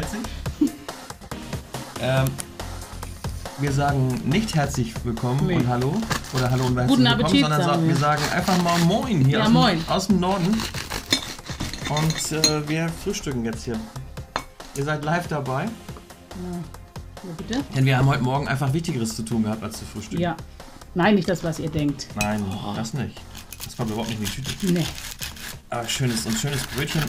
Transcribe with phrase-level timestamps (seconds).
[0.00, 0.16] 12.45
[0.60, 0.68] Uhr.
[2.00, 2.24] ähm,
[3.58, 5.56] wir sagen nicht herzlich willkommen Nee.
[5.56, 5.94] und hallo
[6.34, 7.88] oder hallo und herzlich Guten willkommen, Appetit, sondern sa- sagen wir.
[7.88, 9.84] wir sagen einfach mal Moin hier Ja, aus, dem- moin.
[9.88, 10.62] aus dem Norden.
[11.90, 13.78] Und äh, wir frühstücken jetzt hier.
[14.76, 17.64] Ihr seid live dabei, Ja, bitte?
[17.74, 20.22] denn wir haben heute Morgen einfach Wichtigeres zu tun gehabt, als zu frühstücken.
[20.22, 20.36] Ja.
[20.94, 22.06] Nein, nicht das, was ihr denkt.
[22.14, 22.44] Nein,
[22.74, 23.20] das nicht.
[23.64, 24.72] Das kommt überhaupt nicht in die Tüte.
[24.72, 24.86] Nee.
[25.68, 27.02] Aber schönes und schönes Brötchen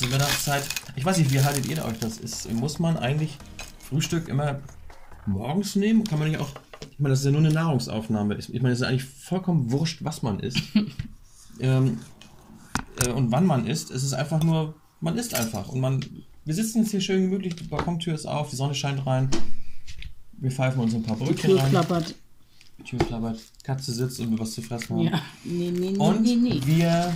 [0.00, 0.64] zur Mittagszeit.
[0.96, 2.16] Ich weiß nicht, wie haltet ihr euch das?
[2.16, 3.36] Ist, muss man eigentlich
[3.78, 4.60] Frühstück immer
[5.26, 6.04] morgens nehmen?
[6.04, 6.48] Kann man nicht auch.
[6.90, 8.36] Ich meine, das ist ja nur eine Nahrungsaufnahme.
[8.36, 10.62] Ich meine, es ist eigentlich vollkommen wurscht, was man isst.
[11.60, 11.98] ähm,
[13.04, 13.90] äh, und wann man isst.
[13.90, 15.68] Es ist einfach nur, man isst einfach.
[15.68, 16.04] Und man.
[16.46, 19.28] Wir sitzen jetzt hier schön gemütlich, die Balkontür ist auf, die Sonne scheint rein.
[20.32, 21.70] Wir pfeifen uns ein paar Die Brötchen Tür rein.
[21.70, 22.14] klappert.
[22.78, 23.38] Die Tür klappert.
[23.62, 25.04] Katze sitzt und will was zu fressen haben.
[25.04, 25.20] Ja.
[25.44, 26.60] Nee, nee, nee, Und nee, nee.
[26.64, 27.12] wir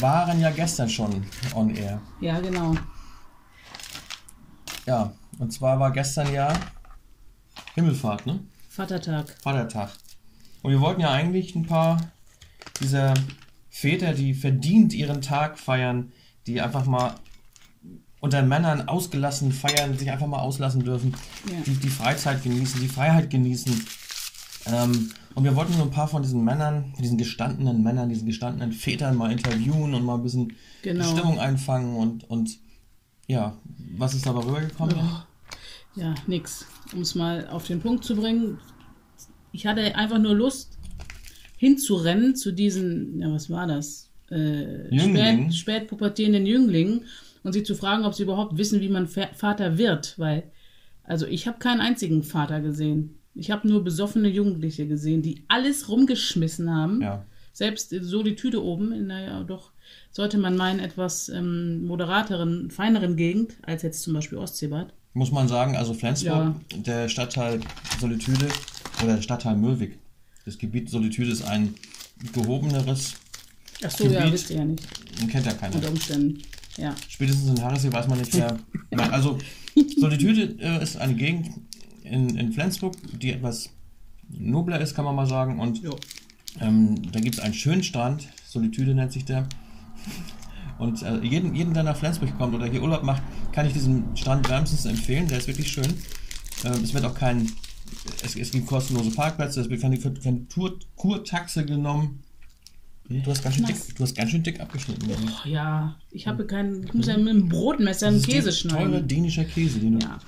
[0.00, 2.00] waren ja gestern schon on air.
[2.20, 2.74] Ja, genau.
[4.86, 6.52] Ja, und zwar war gestern ja
[7.74, 8.40] Himmelfahrt, ne?
[8.68, 9.36] Vatertag.
[9.42, 9.90] Vatertag.
[10.62, 11.98] Und wir wollten ja eigentlich ein paar
[12.80, 13.14] dieser
[13.70, 16.12] Väter, die verdient ihren Tag feiern,
[16.46, 17.14] die einfach mal
[18.20, 21.14] unter Männern ausgelassen feiern, sich einfach mal auslassen dürfen,
[21.46, 21.60] Ja.
[21.66, 23.86] die, die Freizeit genießen, die Freiheit genießen.
[24.66, 28.72] Ähm, und wir wollten so ein paar von diesen Männern, diesen gestandenen Männern, diesen gestandenen
[28.72, 31.04] Vätern mal interviewen und mal ein bisschen Genau.
[31.04, 32.58] die Stimmung einfangen und, und
[33.26, 33.56] ja,
[33.96, 34.96] was ist dabei rübergekommen?
[35.94, 36.66] Ja, nix.
[36.94, 38.58] Um es mal auf den Punkt zu bringen.
[39.52, 40.78] Ich hatte einfach nur Lust,
[41.56, 44.10] hinzurennen zu diesen, ja, was war das?
[44.30, 45.52] Äh, Jünglingen?
[45.52, 47.04] spät, Jünglingen
[47.42, 50.18] und sie zu fragen, ob sie überhaupt wissen, wie man Vater wird.
[50.18, 50.44] Weil,
[51.02, 53.17] also ich habe keinen einzigen Vater gesehen.
[53.38, 57.00] Ich habe nur besoffene Jugendliche gesehen, die alles rumgeschmissen haben.
[57.00, 57.24] Ja.
[57.52, 59.70] Selbst so die Tüte oben, in der ja doch,
[60.10, 64.92] sollte man meinen, etwas ähm, moderateren, feineren Gegend, als jetzt zum Beispiel Ostseebad.
[65.14, 67.60] Muss man sagen, also Flensburg, der Stadtteil
[68.00, 68.48] Solitude
[69.02, 69.98] oder der Stadtteil Mürwik.
[70.44, 71.74] Das Gebiet Solitude ist ein
[72.32, 73.14] gehobeneres,
[73.84, 74.32] Ach so, ja, Gebiet.
[74.32, 74.82] wisst ihr ja nicht.
[75.30, 75.74] kennt ja keiner.
[75.76, 76.42] Unter Umständen.
[76.76, 76.94] Ja.
[77.08, 78.56] Spätestens in Harrisee weiß man nicht mehr.
[79.10, 79.38] Also
[79.96, 81.50] Solitude äh, ist eine Gegend
[82.10, 83.70] in, in Flensburg, die etwas
[84.28, 85.58] nobler ist, kann man mal sagen.
[85.60, 85.82] Und
[86.60, 89.46] ähm, da gibt es einen schönen Strand, Solitude nennt sich der.
[90.78, 94.16] Und äh, jeden, jeden, der nach Flensburg kommt oder hier Urlaub macht, kann ich diesen
[94.16, 95.26] Strand wärmstens empfehlen.
[95.26, 95.92] Der ist wirklich schön.
[96.64, 97.50] Äh, es wird auch kein,
[98.22, 102.22] es, es gibt kostenlose Parkplätze, es wird keine, keine Tour, Kurtaxe genommen.
[103.08, 105.08] Hm, Du hast ganz schön dick, du hast ganz schön dick abgeschnitten.
[105.30, 109.06] Ach ja, ich habe keinen, ich muss ja mit dem Brotmesser einen Käse schneiden.
[109.08, 109.78] dänischer Käse.
[109.80, 110.18] Den du- Ja.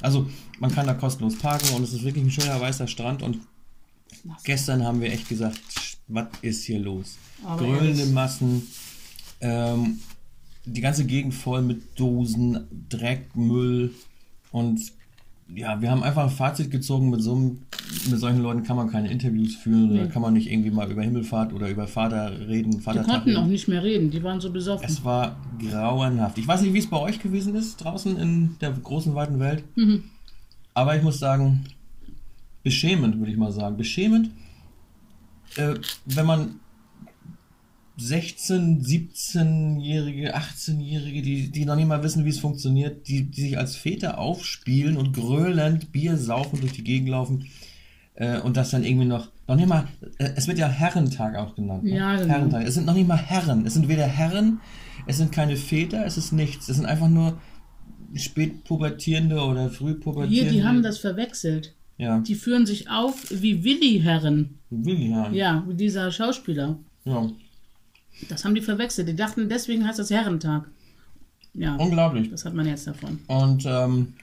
[0.00, 0.28] Also
[0.60, 3.38] man kann da kostenlos parken und es ist wirklich ein schöner weißer Strand und
[4.44, 5.60] gestern haben wir echt gesagt,
[6.08, 7.16] was ist hier los?
[7.44, 8.06] Aber Grölende.
[8.06, 8.62] Massen,
[9.40, 9.98] ähm,
[10.64, 13.94] die ganze Gegend voll mit Dosen, Dreck, Müll
[14.52, 14.80] und
[15.54, 17.58] ja, wir haben einfach ein Fazit gezogen, mit so einem,
[18.10, 20.08] mit solchen Leuten kann man keine Interviews führen oder Nee.
[20.10, 23.46] kann man nicht irgendwie mal über Himmelfahrt oder über Vater reden, Die Vatertag konnten auch
[23.46, 24.86] nicht mehr reden, die waren so besoffen.
[24.86, 26.36] Es war grauenhaft.
[26.38, 29.64] Ich weiß nicht, wie es bei euch gewesen ist, draußen in der großen, weiten Welt.
[29.76, 30.04] Mhm.
[30.74, 31.64] Aber ich muss sagen,
[32.62, 33.76] beschämend, würde ich mal sagen.
[33.76, 34.30] Beschämend,
[35.56, 36.60] äh, wenn man
[38.00, 43.58] 16, 17-Jährige, 18-Jährige, die, die noch nicht mal wissen, wie es funktioniert, die, die sich
[43.58, 47.46] als Väter aufspielen und grölend Bier saufen, durch die Gegend laufen.
[48.14, 49.88] Äh, und das dann irgendwie noch, noch nicht mal,
[50.18, 51.84] äh, es wird ja Herrentag auch genannt.
[51.84, 51.96] Ne?
[51.96, 52.28] Ja, genau.
[52.34, 52.66] Herrentag.
[52.66, 53.66] Es sind noch nicht mal Herren.
[53.66, 54.60] Es sind weder Herren,
[55.06, 56.68] es sind keine Väter, es ist nichts.
[56.68, 57.38] Es sind einfach nur
[58.14, 60.50] spätpubertierende oder frühpubertierende.
[60.50, 61.74] Hier, die haben das verwechselt.
[61.96, 64.58] Ja, Die führen sich auf wie Willi-Herren.
[64.70, 65.30] Willi, ja.
[65.32, 66.78] Ja, wie dieser Schauspieler.
[67.04, 67.28] ja.
[68.28, 69.08] Das haben die verwechselt.
[69.08, 70.68] Die dachten, deswegen heißt das Herrentag.
[71.54, 72.30] Ja, Unglaublich.
[72.30, 73.18] das hat man jetzt davon.
[73.26, 74.14] Und ähm,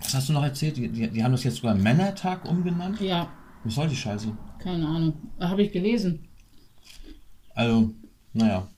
[0.00, 0.76] was hast du noch erzählt?
[0.76, 3.00] Die, die, die haben das jetzt sogar Männertag umgenannt?
[3.00, 3.28] Ja,
[3.64, 4.36] Was soll die Scheiße?
[4.62, 5.14] keine Ahnung.
[5.40, 6.26] Habe ich gelesen.
[7.54, 7.92] Also,
[8.32, 8.68] naja.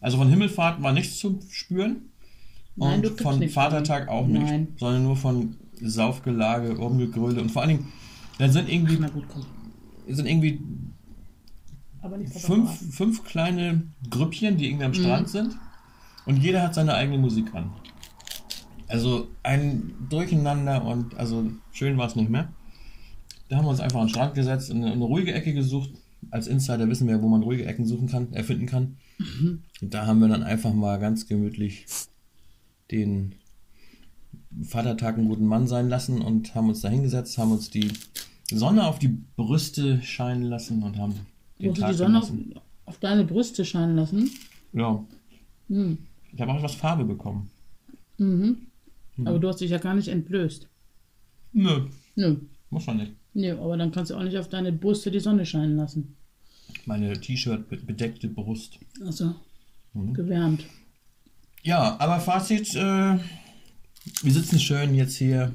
[0.00, 2.10] Also von Himmelfahrt war nichts zu spüren.
[2.76, 4.42] Nein, und von Vatertag auch nicht.
[4.42, 4.68] Nein.
[4.78, 7.40] Sondern nur von Saufgelage, Rumgegröle.
[7.40, 7.92] Und vor allen Dingen,
[8.38, 9.44] dann sind irgendwie, Na gut, komm.
[10.08, 10.60] sind irgendwie
[12.02, 15.56] Aber nicht fünf, fünf kleine Grüppchen, die irgendwie am Strand sind.
[16.26, 17.72] Und jeder hat seine eigene Musik an.
[18.88, 22.52] Also ein Durcheinander und also schön war es nicht mehr.
[23.48, 25.90] Da haben wir uns einfach an den Strand gesetzt, in eine, eine ruhige Ecke gesucht.
[26.30, 28.96] Als Insider wissen wir, wo man ruhige Ecken suchen kann, erfinden kann.
[29.80, 31.86] Und da haben wir dann einfach mal ganz gemütlich
[32.90, 33.34] den
[34.62, 37.90] Vatertag einen guten Mann sein lassen und haben uns da hingesetzt, haben uns die
[38.50, 41.14] Sonne auf die Brüste scheinen lassen und haben
[41.70, 42.32] den Tag die Sonne auf,
[42.86, 44.30] auf deine Brüste scheinen lassen?
[44.72, 45.04] Ja.
[45.68, 45.98] Hm.
[46.32, 47.50] Ich habe auch etwas Farbe bekommen.
[48.18, 48.66] Mhm.
[49.24, 50.68] Aber du hast dich ja gar nicht entblößt.
[51.52, 51.86] Nö,
[52.16, 52.36] Nö.
[52.70, 53.12] muss man nicht.
[53.34, 56.16] Nö, aber dann kannst du auch nicht auf deine Brüste die Sonne scheinen lassen.
[56.86, 58.78] Meine T-Shirt be- bedeckte Brust.
[59.04, 59.34] Also,
[59.94, 60.14] Mhm.
[60.14, 60.64] gewärmt.
[61.62, 63.18] Ja, aber Fazit, äh,
[64.22, 65.52] wir sitzen schön jetzt hier.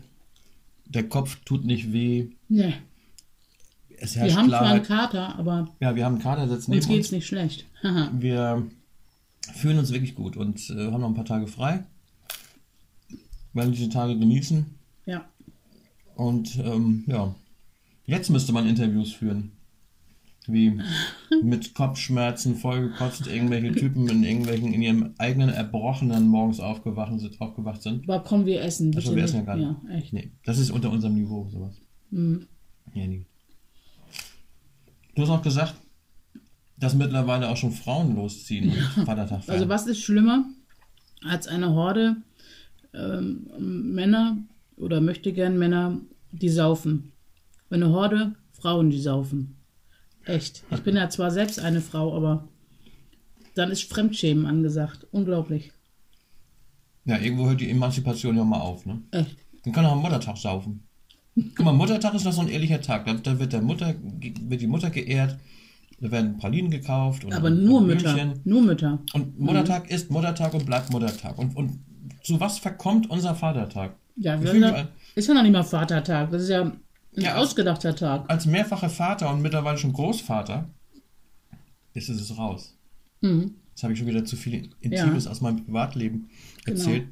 [0.86, 2.30] Der Kopf tut nicht weh.
[2.48, 2.74] Nee.
[4.00, 5.12] Es Wir herrscht haben zwar einen Klarheit.
[5.12, 7.12] Kater, aber Ja, wir haben einen Kader sitzen uns geht's uns.
[7.12, 7.66] nicht schlecht.
[8.14, 8.68] Wir
[9.56, 11.84] fühlen uns wirklich gut und äh, haben noch ein paar Tage frei.
[13.54, 14.66] Werden diese Tage genießen.
[15.06, 15.26] ja.
[16.16, 17.36] Und ähm, ja,
[18.08, 19.52] jetzt müsste man Interviews führen.
[20.48, 20.80] Wie
[21.44, 27.40] mit Kopfschmerzen vollgekotzt irgendwelche Typen in irgendwelchen, in ihrem eigenen Erbrochenen morgens aufgewacht sind.
[27.40, 28.10] Aufgewacht sind.
[28.10, 28.96] Aber komm, wir essen.
[28.98, 29.24] Achso, bitte wir nicht.
[29.26, 29.62] essen ja gerade.
[29.62, 30.14] Ja, echt.
[30.14, 31.76] Nee, das ist unter unserem Niveau, sowas.
[32.10, 32.48] Mhm.
[32.96, 33.26] Ja, nie.
[35.18, 35.74] Du hast auch gesagt,
[36.78, 38.72] dass mittlerweile auch schon Frauen losziehen
[39.04, 39.42] feiern.
[39.48, 40.46] Also was ist schlimmer
[41.24, 42.18] als eine Horde
[42.94, 44.38] ähm, Männer
[44.76, 46.00] oder möchte gern Männer,
[46.32, 47.14] die saufen?
[47.72, 49.58] Eine Horde Frauen, die saufen.
[50.26, 50.64] Echt.
[50.70, 52.48] Ich bin ja zwar selbst eine Frau, aber
[53.56, 55.08] dann ist Fremdschämen angesagt.
[55.10, 55.72] Unglaublich.
[57.06, 59.02] Ja, irgendwo hört die Emanzipation ja mal auf, ne?
[59.10, 59.36] Echt.
[59.66, 60.87] Man kann auch am Muttertag saufen.
[61.56, 63.06] Guck mal, Muttertag ist noch so ein ehrlicher Tag.
[63.06, 63.94] Da, da wird der Mutter,
[64.42, 65.38] wird die Mutter geehrt,
[66.00, 68.30] da werden Pralinen gekauft und Aber und nur Blümchen.
[68.30, 68.40] Mütter.
[68.44, 69.00] Nur Mütter.
[69.14, 71.38] Und Muttertag ist Muttertag und bleibt Muttertag.
[71.38, 71.80] Und, und
[72.24, 73.96] zu was verkommt unser Vatertag?
[74.16, 76.32] Ja, wir da, ist ja noch nicht mal Vatertag.
[76.32, 76.82] Das ist ja ein
[77.16, 78.26] Ja, ausgedachter Tag.
[78.30, 80.70] Als mehrfacher Vater und mittlerweile schon Großvater
[81.94, 82.76] ist es raus.
[83.22, 83.56] Mhm.
[83.70, 86.30] Jetzt habe ich schon wieder zu viel Intimes aus meinem Privatleben
[86.66, 87.08] erzählt.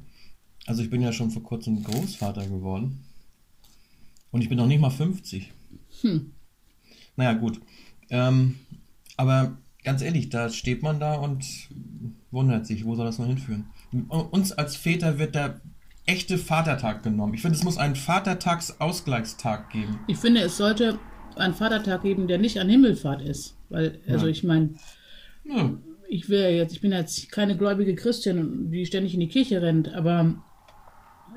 [0.66, 3.05] Also ich bin ja schon vor kurzem Großvater geworden.
[4.36, 5.50] Und ich bin noch nicht mal 50.
[6.02, 6.30] Hm.
[7.16, 7.58] Naja, gut.
[8.10, 8.56] Ähm,
[9.16, 11.42] aber ganz ehrlich, da steht man da und
[12.30, 13.64] wundert sich, wo soll das noch hinführen?
[14.10, 15.62] Uns als Väter wird der
[16.04, 17.32] echte Vatertag genommen.
[17.32, 20.00] Ich finde, es muss einen Vatertagsausgleichstag geben.
[20.06, 20.98] Ich finde, es sollte
[21.36, 23.56] einen Vatertag geben, der nicht an Himmelfahrt ist.
[23.70, 24.32] Weil, also Ja.
[24.32, 24.74] ich meine,
[25.44, 25.70] Ja.
[26.10, 29.88] ich wäre jetzt, ich bin jetzt keine gläubige Christin, die ständig in die Kirche rennt,
[29.94, 30.34] aber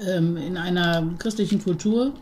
[0.05, 2.13] ähm, in einer christlichen Kultur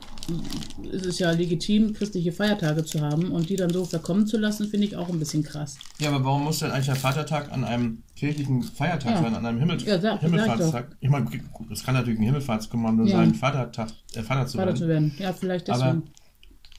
[0.91, 4.67] ist es ja legitim, christliche Feiertage zu haben und die dann so verkommen zu lassen,
[4.67, 5.77] finde ich auch ein bisschen krass.
[5.99, 9.21] Ja, aber warum muss denn eigentlich der Vatertag an einem kirchlichen Feiertag Ja.
[9.21, 10.95] sein, an einem Himmel Ja, sag- sag Himmelfahrtstag?
[10.99, 11.27] Ich meine,
[11.69, 13.17] das kann natürlich ein Himmelfahrtskommando Ja.
[13.17, 14.77] sein, Vatertag, äh, Vater zu Vater werden.
[14.77, 15.13] zu werden.
[15.19, 16.01] Ja, vielleicht Aber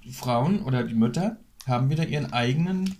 [0.03, 0.15] deswegen.
[0.15, 1.37] Frauen oder die Mütter
[1.67, 2.94] haben wieder ihren eigenen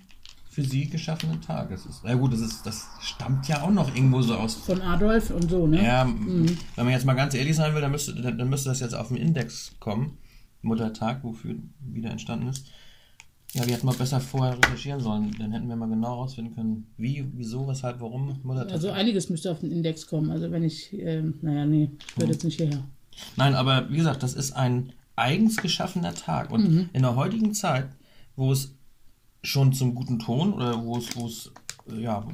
[0.51, 1.71] für sie geschaffenen Tag.
[1.71, 4.56] Das ist, na gut, das ist, das stammt ja auch noch irgendwo so aus.
[4.56, 5.85] Von Adolf und so, ne?
[5.85, 6.47] Ja, Mhm.
[6.75, 9.09] wenn man jetzt mal ganz ehrlich sein will, dann müsste, dann müsste das jetzt auf
[9.09, 10.19] den Index kommen.
[10.62, 12.66] Muttertag, wofür wieder entstanden ist.
[13.55, 15.34] Ja, wir hätten mal besser vorher recherchieren sollen.
[15.38, 18.72] Dann hätten wir mal genau herausfinden können, wie, wieso, weshalb, warum Muttertag.
[18.72, 20.31] Also einiges müsste auf den Index kommen.
[20.31, 22.82] Also wenn ich, ähm, naja, nee, ich würde jetzt nicht hierher.
[23.37, 26.50] Nein, aber wie gesagt, das ist ein eigens geschaffener Tag.
[26.52, 26.90] Und Mhm.
[26.93, 27.88] in der heutigen Zeit,
[28.37, 28.75] wo es
[29.43, 31.50] schon zum guten Ton oder wo es, wo es,
[31.90, 32.26] äh, ja,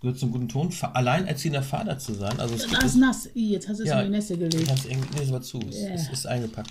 [0.00, 2.38] gehört zum guten Ton, alleinerziehender Vater zu sein.
[2.38, 3.28] Also es Das ist nass.
[3.34, 4.70] Jetzt hast du es Ja, in die Nässe gelegt.
[4.70, 5.58] hab's irgendwie, nee, es war zu.
[5.58, 5.94] Yeah.
[5.94, 6.70] es ist eingepackt.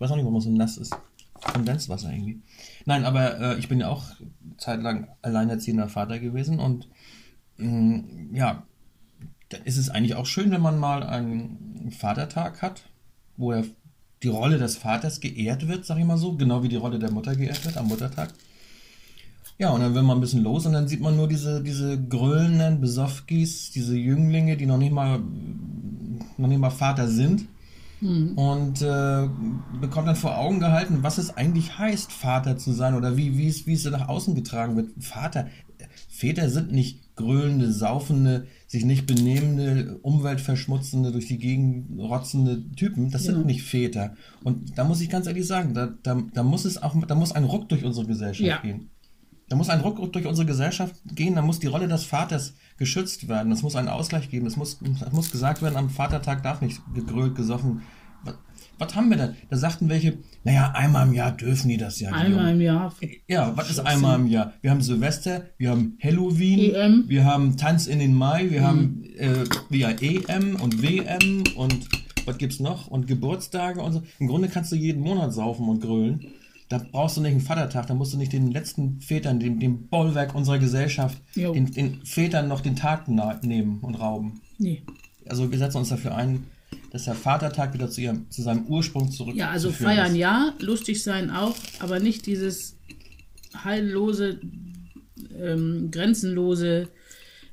[0.00, 0.96] Ich weiß auch nicht, warum es so nass ist.
[1.42, 2.40] Kondenswasser irgendwie.
[2.86, 4.04] Nein, aber äh, ich bin ja auch
[4.56, 6.88] zeitlang alleinerziehender Vater gewesen und
[7.58, 8.62] mh, ja,
[9.50, 12.84] da ist es eigentlich auch schön, wenn man mal einen Vatertag hat,
[13.36, 13.64] wo er
[14.22, 17.10] die Rolle des Vaters geehrt wird, sag ich mal so, genau wie die Rolle der
[17.10, 18.32] Mutter geehrt wird am Muttertag.
[19.58, 22.02] Ja, und dann will man ein bisschen los und dann sieht man nur diese, diese
[22.02, 25.20] grölenden Besoffkis, diese Jünglinge, die noch nicht mal,
[26.38, 27.46] noch nicht mal Vater sind.
[28.00, 29.28] Und äh,
[29.80, 33.46] bekommt dann vor Augen gehalten, was es eigentlich heißt, Vater zu sein oder wie, wie,
[33.48, 34.90] es, wie es nach außen getragen wird.
[34.98, 35.48] Vater,
[36.08, 43.10] Väter sind nicht grölende, saufende, sich nicht benehmende, umweltverschmutzende, durch die Gegend rotzende Typen.
[43.10, 43.38] Das Genau.
[43.38, 44.14] sind nicht Väter.
[44.42, 47.32] Und da muss ich ganz ehrlich sagen, da, da, da muss es auch, da muss
[47.32, 48.58] ein Ruck durch unsere Gesellschaft Ja.
[48.62, 48.88] gehen.
[49.50, 53.26] Da muss ein Ruck durch unsere Gesellschaft gehen, da muss die Rolle des Vaters geschützt
[53.26, 53.50] werden.
[53.50, 54.46] Es muss einen Ausgleich geben.
[54.46, 57.82] Es muss, es muss gesagt werden, am Vatertag darf nicht gegrölt, gesoffen.
[58.22, 58.34] Was,
[58.78, 59.34] was haben wir da?
[59.50, 62.12] Da sagten welche, naja, einmal im Jahr dürfen die das ja.
[62.12, 62.94] Einmal im Jahr.
[63.26, 64.52] ja, was ist einmal im Jahr?
[64.60, 67.04] Wir haben Silvester, wir haben Halloween, EM.
[67.08, 71.88] wir haben Tanz in den Mai, wir haben äh, ja, EM und WM und
[72.24, 72.86] was gibt's noch?
[72.86, 74.02] Und Geburtstage und so.
[74.20, 76.24] Im Grunde kannst du jeden Monat saufen und grölen.
[76.70, 79.88] Da brauchst du nicht einen Vatertag, da musst du nicht den letzten Vätern, dem, dem
[79.88, 84.40] Bollwerk unserer Gesellschaft, den, den Vätern noch den Tag nehmen und rauben.
[84.56, 84.82] Nee.
[85.28, 86.44] Also wir setzen uns dafür ein,
[86.92, 90.18] dass der Vatertag wieder zu, ihrem, zu seinem Ursprung zurück Ja, also feiern ist.
[90.18, 92.76] ja, lustig sein auch, aber nicht dieses
[93.64, 94.40] heillose
[95.36, 96.88] ähm, grenzenlose,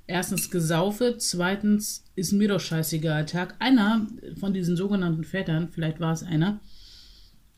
[0.05, 3.25] erstens Gesaufe, zweitens ist mir doch scheißegal.
[3.25, 4.05] Tag einer
[4.39, 6.59] von diesen sogenannten Vätern, vielleicht war es einer,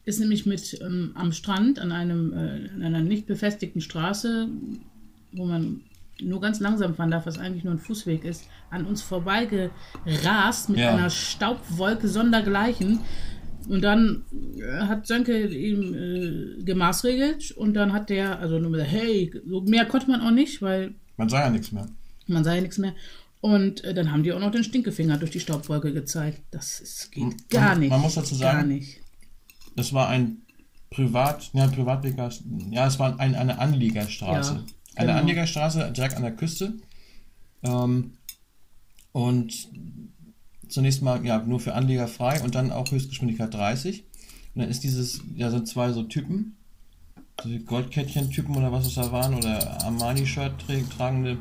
[0.09, 4.47] ist nämlich mit ähm, am Strand an, einem, äh, an einer nicht befestigten Straße,
[5.33, 5.81] wo man
[6.21, 10.79] nur ganz langsam fahren darf, was eigentlich nur ein Fußweg ist, an uns vorbeigerast mit
[10.79, 10.93] Ja.
[10.95, 12.99] einer Staubwolke sondergleichen.
[13.67, 14.23] Und dann
[14.57, 19.61] äh, hat Sönke ihm äh, gemaßregelt und dann hat der, also nur gesagt, hey, so
[19.61, 21.87] mehr konnte man auch nicht, weil Man sah ja nichts mehr.
[22.27, 22.93] man sah ja nichts mehr.
[23.41, 26.41] Und äh, dann haben die auch noch den Stinkefinger durch die Staubwolke gezeigt.
[26.51, 27.97] Das ist, geht Man- gar man nicht.
[27.97, 28.99] muss dazu sagen, Gar nicht.
[29.79, 30.41] Das war ein
[30.89, 32.17] Privat, ja, Privatweg,
[32.71, 34.53] ja, es war ein, eine Anliegerstraße.
[34.55, 34.63] Ja,
[34.95, 35.19] Eine genau.
[35.19, 36.73] Anliegerstraße direkt an der Küste.
[37.63, 38.13] Ähm,
[39.13, 39.69] und
[40.67, 44.03] zunächst mal ja, nur für Anlieger frei und dann auch Höchstgeschwindigkeit 30.
[44.55, 46.57] Und dann ist dieses, ja, sind zwei so Typen,
[47.41, 51.37] so Goldkettchen-Typen oder was es da waren, oder Armani-Shirt tra- tragende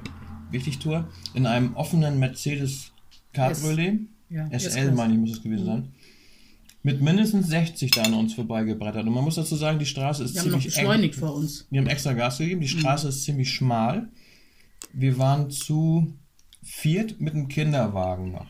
[0.53, 2.93] Wichtigtour, in einem offenen Mercedes
[3.33, 4.01] Cabriolet.
[4.31, 5.89] Ja, SL, meine ich, muss es gewesen sein.
[6.83, 9.07] Mit mindestens 60 da an uns vorbeigebrettert.
[9.07, 10.85] Und man muss dazu sagen, die Straße ist Die haben noch ziemlich eng.
[10.85, 11.67] beschleunigt vor uns.
[11.71, 12.61] Wir haben extra Gas gegeben.
[12.61, 12.63] Mhm.
[12.63, 14.09] Die Straße ist ziemlich schmal.
[14.93, 16.15] Wir waren zu
[16.63, 18.47] viert mit einem Kinderwagen noch.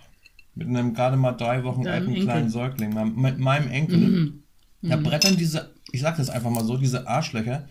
[0.54, 2.24] Mit einem gerade mal drei Wochen Deinem alten Enkel.
[2.24, 3.14] kleinen Säugling.
[3.20, 3.98] Mit meinem Enkel.
[3.98, 4.42] Mhm.
[4.82, 7.66] Da brettern diese, ich sag das einfach mal so, diese Arschlöcher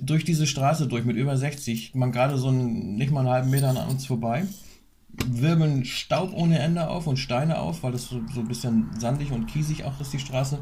[0.00, 1.94] durch diese Straße durch mit über 60.
[1.94, 4.44] Man gerade so einen, nicht mal einen halben Meter an uns vorbei.
[5.26, 9.30] Wirbeln Staub ohne Ende auf und Steine auf, weil das so, so ein bisschen sandig
[9.30, 10.58] und kiesig auch ist, die Straße.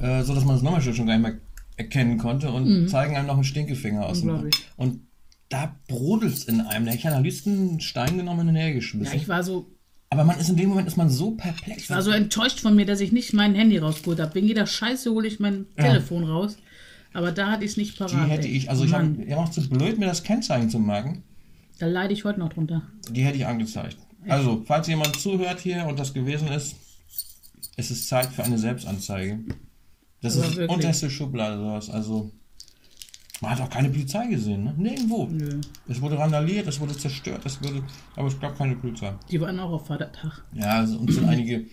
[0.00, 1.38] Äh, so dass man das Nummernschild schon gar nicht mehr
[1.78, 4.50] erkennen konnte und zeigen einem noch einen Stinkefinger aus dem.
[4.76, 5.00] Und
[5.48, 6.84] da brodelt's in einem.
[6.86, 9.16] Da hätte ich am liebsten einen Stein genommen und Ja, hinhergeschmissen.
[9.16, 9.70] ich war so,
[10.10, 11.84] Aber man ist in dem Moment ist man so perplex.
[11.84, 14.34] ich war so enttäuscht von mir, dass ich nicht mein Handy rausgeholt habe.
[14.34, 15.84] Wegen jeder Scheiße hole ich mein Ja.
[15.84, 16.56] Telefon raus.
[17.12, 18.12] Aber da hatte ich es nicht parat.
[18.12, 18.54] die hätte ey.
[18.56, 21.22] ich, also ich habe Mann, ich war auch zu blöd, mir das Kennzeichen zu merken.
[21.78, 22.82] Da leide ich heute noch drunter.
[23.10, 23.98] Die hätte ich angezeigt.
[24.28, 26.74] Also, falls jemand zuhört hier und das gewesen ist,
[27.76, 29.40] es ist Zeit für eine Selbstanzeige.
[30.22, 30.70] Das Aber ist wirklich.
[30.76, 31.90] unterste Schublade sowas.
[31.90, 32.30] Also,
[33.40, 34.74] man hat auch keine Polizei gesehen, ne?
[34.76, 35.26] Nirgendwo.
[35.26, 35.60] Nö.
[35.86, 37.82] Es wurde randaliert, es wurde zerstört, es wurde,
[38.16, 39.12] aber es gab keine Polizei.
[39.30, 40.42] Die waren auch auf Vatertag.
[40.54, 41.66] Ja, also uns sind einige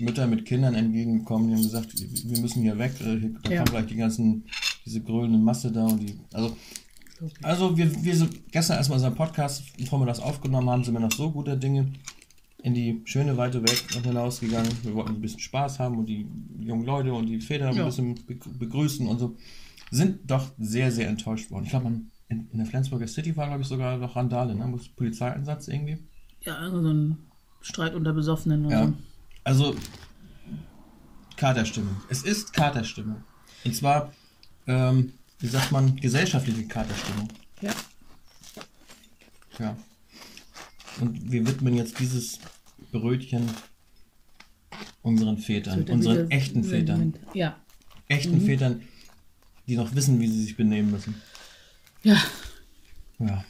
[0.00, 3.56] Mütter mit Kindern entgegengekommen, die haben gesagt, wir müssen hier weg, äh, hier- da Ja.
[3.58, 4.44] kommt gleich die ganzen,
[4.86, 6.56] diese grölende Masse da und die, also,
[7.42, 11.00] also wir, wir sind gestern erstmal unseren Podcast, bevor wir das aufgenommen haben, sind wir
[11.00, 11.92] noch so guter Dinge
[12.62, 14.70] in die schöne weite Welt noch hinausgegangen.
[14.82, 16.26] Wir wollten ein bisschen Spaß haben und die
[16.60, 17.84] jungen Leute und die Väter ein Ja.
[17.84, 19.36] bisschen begrü- begrüßen und so.
[19.90, 21.64] Sind doch sehr, sehr enttäuscht worden.
[21.64, 24.72] Ich glaube, man- in, in der Flensburger City war, glaube ich, sogar noch Randale, ne?
[24.96, 25.98] Polizeieinsatz irgendwie.
[26.42, 27.18] Ja, also so ein
[27.60, 28.70] Streit unter Besoffenen.
[28.70, 28.86] Ja.
[28.86, 28.92] so.
[29.44, 29.74] Also,
[31.36, 31.96] Katerstimmung.
[32.08, 33.22] Es ist Katerstimmung.
[33.64, 34.12] Und zwar,
[34.66, 35.12] ähm,
[35.42, 37.28] wie sagt man, gesellschaftliche Katerstimmung.
[37.60, 37.74] Ja.
[39.58, 39.76] Ja.
[41.00, 42.38] Und wir widmen jetzt dieses
[42.92, 43.48] Brötchen
[45.02, 47.14] unseren Vätern, unseren echten Vätern.
[47.34, 47.60] Ja.
[48.08, 48.46] Echten Mhm.
[48.46, 48.82] Vätern,
[49.66, 51.20] die noch wissen, wie sie sich benehmen müssen.
[52.02, 52.22] Ja.
[53.18, 53.44] Ja.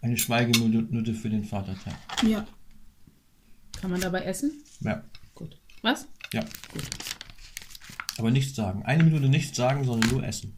[0.00, 1.94] Eine Schweigeminute für den Vatertag.
[2.26, 2.46] Ja.
[3.80, 4.52] Kann man dabei essen?
[4.80, 5.02] Ja.
[5.34, 5.58] Gut.
[5.82, 6.06] Was?
[6.32, 6.44] Ja.
[8.18, 8.82] Aber nichts sagen.
[8.84, 10.56] Eine Minute nichts sagen, sondern nur essen.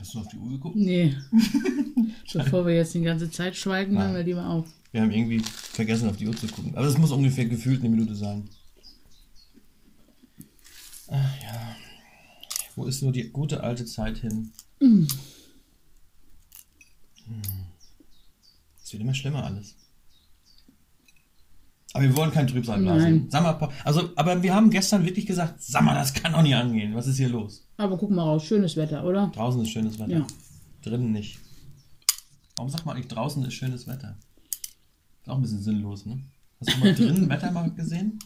[0.00, 0.76] Hast du auf die Uhr geguckt?
[0.76, 1.14] Nee.
[2.32, 4.66] Bevor wir jetzt die ganze Zeit schweigen, hören wir lieber auf.
[4.92, 6.74] Wir haben irgendwie vergessen, auf die Uhr zu gucken.
[6.74, 8.48] Aber es muss ungefähr gefühlt eine Minute sein.
[11.08, 11.76] Ach ja.
[12.76, 14.52] Wo ist nur die gute alte Zeit hin?
[14.80, 15.06] Hm.
[18.82, 19.76] Es wird immer schlimmer alles.
[22.00, 23.28] Aber wir wollen kein Trübsal blasen.
[23.28, 26.54] Sag mal, also, aber wir haben gestern wirklich gesagt, sag mal, das kann doch nicht
[26.54, 26.94] angehen.
[26.94, 27.68] Was ist hier los?
[27.76, 29.30] Aber guck mal raus, schönes Wetter, oder?
[29.34, 30.10] Draußen ist schönes Wetter.
[30.10, 30.26] Ja.
[30.82, 31.38] Drinnen nicht.
[32.56, 34.16] Warum sagt man eigentlich, draußen ist schönes Wetter?
[35.20, 36.22] Ist auch ein bisschen sinnlos, ne?
[36.58, 38.18] Hast du mal drinnen Wetter mal gesehen?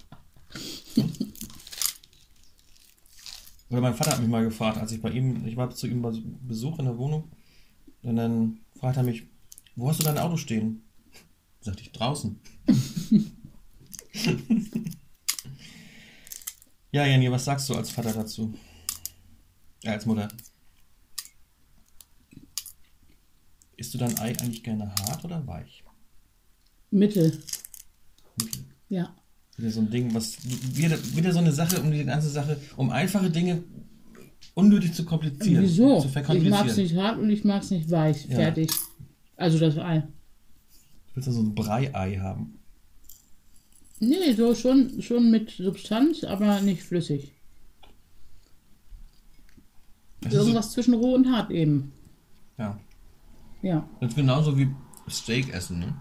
[0.95, 1.11] Hm?
[3.71, 6.01] Oder mein Vater hat mich mal gefragt, als ich bei ihm, ich war zu ihm
[6.01, 6.13] bei
[6.47, 7.25] Besuch in der Wohnung,
[8.03, 9.25] und dann fragt er mich,
[9.75, 10.85] wo hast du dein Auto stehen?
[11.61, 12.39] Sagte ich, draußen.
[16.93, 18.55] ja, Jenny, was sagst du als Vater dazu?
[19.83, 20.29] Ja, als Mutter.
[23.77, 25.83] Isst du dein Ei eigentlich gerne hart oder weich?
[26.91, 27.43] Mittel.
[28.39, 28.65] Mittel.
[28.89, 29.15] Ja.
[29.57, 30.37] Wieder so ein Ding, was.
[30.77, 33.63] Wieder, wieder so eine Sache, um die ganze Sache, um einfache Dinge
[34.55, 35.63] unnötig zu komplizieren.
[35.63, 36.01] Wieso?
[36.01, 38.27] Zu Ich mag es nicht hart und ich mag es nicht weich.
[38.27, 38.37] Ja.
[38.37, 38.71] Fertig.
[39.37, 40.01] Also das Ei.
[40.01, 42.59] Du willst ja so ein Brei-Ei haben.
[44.09, 47.33] Nee, so schon, schon mit Substanz, aber nicht flüssig.
[50.21, 51.93] Das Irgendwas zwischen roh und hart eben.
[52.57, 52.79] So, ja.
[53.63, 53.89] Ja.
[54.01, 54.69] Das ist genauso wie
[55.09, 55.95] Steak essen, ne?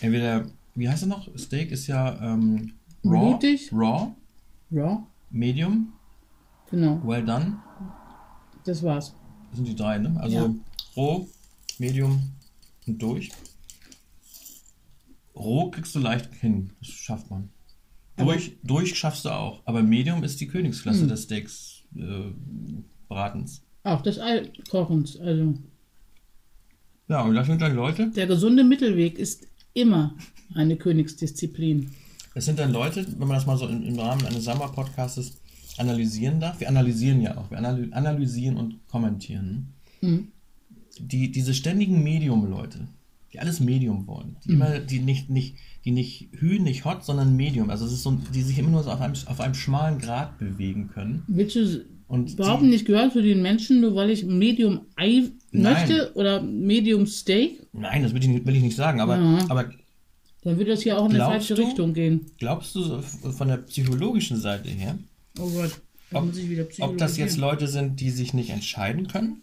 [0.00, 1.28] Entweder, wie heißt er noch?
[1.38, 2.72] Steak ist ja ähm,
[3.04, 3.70] raw, Blutig.
[3.72, 4.12] raw,
[4.72, 5.02] Raw.
[5.30, 5.92] medium,
[6.70, 7.00] Genau.
[7.04, 7.58] well done.
[8.64, 9.14] Das war's.
[9.50, 10.16] Das sind die drei, ne?
[10.20, 10.54] Also Ja.
[10.96, 11.28] roh,
[11.78, 12.22] medium
[12.86, 13.30] und durch.
[15.34, 17.48] Roh kriegst du leicht hin, das schafft man.
[18.16, 19.62] Durch, durch schaffst du auch.
[19.64, 22.30] Aber Medium ist die Königsklasse des Steaks äh,
[23.08, 23.62] Bratens.
[23.84, 25.18] Auch Ei kochens.
[25.18, 25.54] Also
[27.08, 30.14] Ja, und das sind dann Leute, der gesunde Mittelweg ist immer
[30.54, 31.90] eine Königsdisziplin.
[32.34, 35.38] es sind dann Leute, wenn man das mal so im, im Rahmen eines Sommer-Podcastes
[35.78, 36.60] analysieren darf.
[36.60, 39.72] Wir analysieren ja auch, wir analy analysieren und kommentieren.
[40.00, 40.28] Mhm.
[40.98, 42.86] Die, diese ständigen Medium-Leute,
[43.32, 47.34] die alles Medium wollen, die immer, die nicht, nicht, die nicht Hü, nicht Hot, sondern
[47.36, 49.98] Medium, also es ist so, die sich immer nur so auf einem, auf einem schmalen
[49.98, 51.22] Grad bewegen können.
[51.28, 55.72] Willst du Und überhaupt nicht gehören zu den Menschen, nur weil ich Medium Ei Nein.
[55.74, 57.66] möchte oder Medium Steak?
[57.72, 59.46] Nein, das will ich, nicht- will ich nicht sagen, aber, Ja.
[59.48, 59.70] aber
[60.44, 61.62] Dann würde das hier auch in eine falsche du?
[61.62, 62.26] Richtung gehen.
[62.38, 64.98] glaubst du von der psychologischen Seite her,
[65.38, 65.70] Oh Gott.
[66.10, 67.38] Da Ob- muss ich wieder ob das jetzt.
[67.38, 69.40] Leute sind, die sich nicht entscheiden können?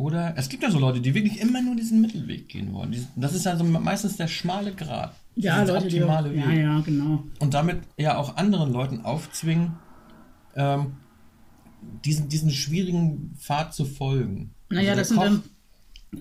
[0.00, 2.90] Oder es gibt ja so Leute, die wirklich immer nur diesen Mittelweg gehen wollen.
[2.92, 5.14] Die- Das ist also meistens der schmale Grad.
[5.36, 6.58] Ja, Leute, die optimale ja, Weg.
[6.58, 7.22] ja, genau.
[7.38, 9.72] Und damit ja auch anderen Leuten aufzwingen,
[10.56, 10.92] ähm,
[12.04, 14.54] diesen, diesen schwierigen Pfad zu folgen.
[14.70, 15.42] Naja, Also das sind, dann,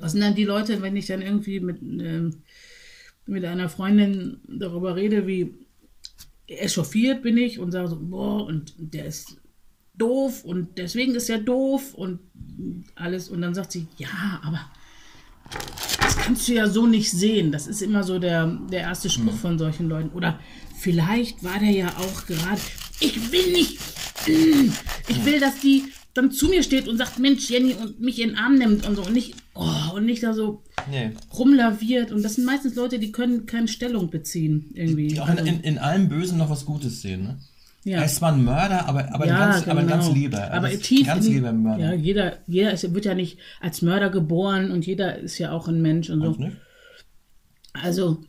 [0.01, 2.35] das sind dann die Leute, wenn ich dann irgendwie mit, ähm,
[3.27, 5.53] mit einer Freundin darüber rede, wie
[6.47, 9.37] echauffiert bin ich und sage so, boah, und der ist
[9.99, 12.19] doof und deswegen ist er doof und
[12.95, 13.29] alles.
[13.29, 14.59] Und dann sagt sie, ja, aber
[16.01, 17.51] das kannst du ja so nicht sehen.
[17.51, 19.39] Das ist immer so der, der erste Spruch Hm.
[19.39, 20.09] von solchen Leuten.
[20.09, 20.39] Oder
[20.77, 22.61] vielleicht war der ja auch gerade,
[22.99, 23.79] ich will nicht,
[25.07, 28.29] ich will, dass die dann zu mir steht und sagt, Mensch, Jenny, und mich in
[28.29, 31.11] den Arm nimmt und so und nicht, oh, und nicht da so Nee.
[31.37, 32.11] rumlaviert.
[32.11, 35.07] Und das sind meistens Leute, die können keine Stellung beziehen, irgendwie.
[35.09, 37.23] Die auch in, Also, in, in allem Bösen noch was Gutes sehen.
[37.23, 37.39] Ne?
[37.85, 37.99] Ja.
[37.99, 40.17] Er ist zwar ein Mörder, aber, aber, ein, ganz, aber ein ganz genau.
[40.17, 40.37] lieber.
[40.37, 41.85] Er Aber tief ganz lieber Mörder.
[41.85, 45.67] Ja, jeder, jeder ist, wird ja nicht als Mörder geboren und jeder ist ja auch
[45.67, 46.31] ein Mensch und so.
[46.31, 46.57] Nicht?
[47.73, 48.21] Also,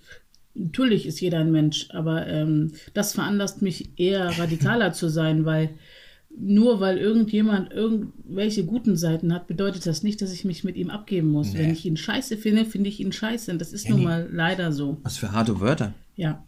[0.55, 5.71] natürlich ist jeder ein Mensch, aber ähm, das veranlasst mich eher radikaler zu sein, weil
[6.39, 10.91] nur weil irgendjemand irgendwelche guten Seiten hat, bedeutet das nicht, dass ich mich mit ihm
[10.91, 11.53] abgeben muss.
[11.53, 11.59] Nee.
[11.59, 13.51] Wenn ich ihn scheiße finde, finde ich ihn scheiße.
[13.51, 14.99] Und das ist Ja, nun mal leider so.
[15.03, 15.93] Was für harte Wörter.
[16.15, 16.45] Ja.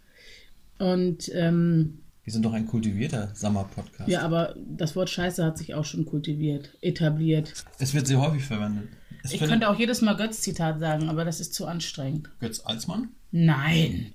[0.78, 4.08] Und ähm, Wir sind doch ein kultivierter Sommer-Podcast.
[4.08, 7.52] ja, aber das Wort Scheiße hat sich auch schon kultiviert, etabliert.
[7.78, 8.88] Es wird sehr häufig verwendet.
[9.24, 12.30] Es Ich könnte auch jedes Mal Götz-Zitat sagen, aber das ist zu anstrengend.
[12.38, 13.08] Götz Alsmann?
[13.32, 14.12] Nein.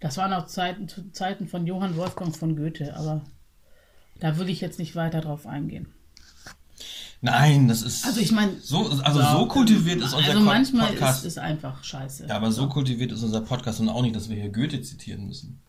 [0.00, 3.22] Das waren auch Zeiten, zu Zeiten von Johann Wolfgang von Goethe, aber
[4.20, 5.88] da will ich jetzt nicht weiter drauf eingehen.
[7.20, 8.04] Nein, das ist.
[8.04, 11.24] Also ich meine, So, also so kultiviert ist unser also Ko- manchmal Podcast.
[11.24, 12.26] ist es einfach scheiße.
[12.26, 15.26] ja, aber so kultiviert ist unser Podcast und auch nicht, dass wir hier Goethe zitieren
[15.28, 15.60] müssen.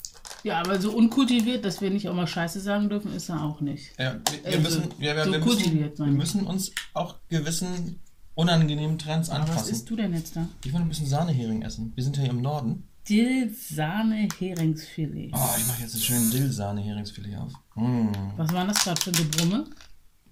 [0.44, 3.62] Ja, aber so unkultiviert, dass wir nicht auch mal scheiße sagen dürfen, ist er auch
[3.62, 3.92] nicht.
[3.98, 8.00] Ja, wir, wir, Also, müssen, ja, wir, so wir, müssen, wir müssen uns auch gewissen
[8.36, 9.72] unangenehmen Trends Aber was anpassen.
[9.74, 10.48] isst du denn jetzt da?
[10.66, 11.94] Ich will ein bisschen Sahnehering essen.
[11.96, 12.88] Wir sind ja hier im Norden.
[13.08, 15.32] Dill, Sahne, Heringsfilet.
[15.34, 17.52] Oh, ich mache jetzt einen schönen Dill-Sahne-Heringsfilet auf.
[17.76, 18.12] Mmh.
[18.38, 19.66] Was war das gerade für ein Gebrumme?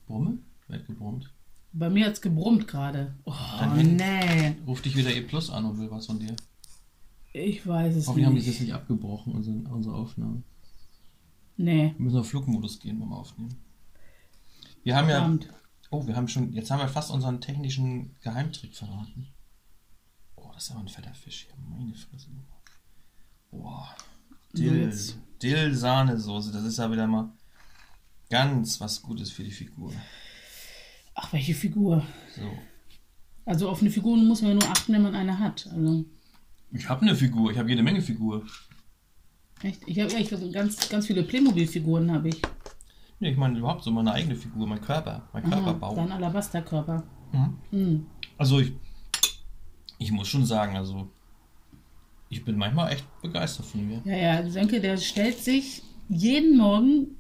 [0.08, 0.38] Brumme?
[0.70, 1.30] Wird gebrummt.
[1.74, 3.14] Bei mir hat es gebrummt gerade.
[3.26, 3.84] Oh, Handy?
[4.04, 4.56] nee.
[4.66, 6.34] Ruft dich wieder E Plus an und will was von dir.
[7.34, 8.48] Ich weiß es Hoffentlich haben die nicht.
[8.48, 10.44] jetzt nicht abgebrochen, unsere, unsere Aufnahme.
[11.58, 11.94] Nee.
[11.96, 13.56] Wir müssen auf Flugmodus gehen beim Aufnehmen.
[14.84, 15.20] Wir haben ja.
[15.20, 15.50] Verdammt.
[15.92, 16.54] Oh, wir haben schon.
[16.54, 19.28] Jetzt haben wir fast unseren technischen Geheimtrick verraten.
[20.36, 21.56] Oh, das ist aber ein fetter Fisch hier.
[21.58, 22.28] Meine Fresse.
[23.52, 23.96] Boah.
[24.54, 24.94] Dill,
[25.42, 27.32] Dill-Sahnesoße, das ist ja wieder mal
[28.30, 29.94] ganz was Gutes für die Figur.
[31.16, 32.06] Ach, welche Figur?
[32.36, 32.52] So.
[33.46, 35.68] Also auf eine Figur muss man ja nur achten, wenn man eine hat.
[35.72, 36.06] Also,
[36.72, 38.46] Ich habe eine Figur, ich habe jede Menge Figur.
[39.62, 39.82] echt?
[39.86, 42.42] Ich habe glaub, ganz, ganz viele Playmobil-Figuren habe ich.
[43.20, 45.96] Nee, ich meine überhaupt so meine eigene Figur, mein Körper, mein Körperbau.
[45.96, 47.04] dein Alabasterkörper.
[47.32, 47.58] Mhm.
[47.72, 48.06] Mhm.
[48.38, 48.74] Also ich,
[50.00, 51.10] ich muss schon sagen, also
[52.30, 54.02] ich bin manchmal echt begeistert von mir.
[54.06, 57.18] Ja, ja, Senke, der stellt sich jeden Morgen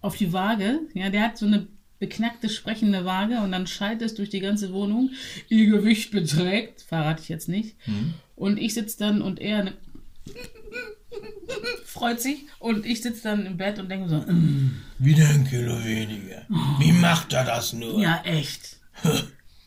[0.00, 0.80] auf die Waage.
[0.94, 1.66] Ja, der hat so eine
[2.00, 5.10] beknackte sprechende Waage und dann schaltet es durch die ganze Wohnung.
[5.48, 7.76] Ihr Gewicht beträgt, verrate ich jetzt nicht.
[7.86, 8.14] Mhm.
[8.34, 9.72] Und ich sitze dann und er ne,
[11.84, 15.84] freut sich und ich sitze dann im Bett und denke so, mm, Wieder ein Kilo
[15.84, 16.46] weniger.
[16.78, 18.00] Wie macht er das nur?
[18.00, 18.78] ja, echt.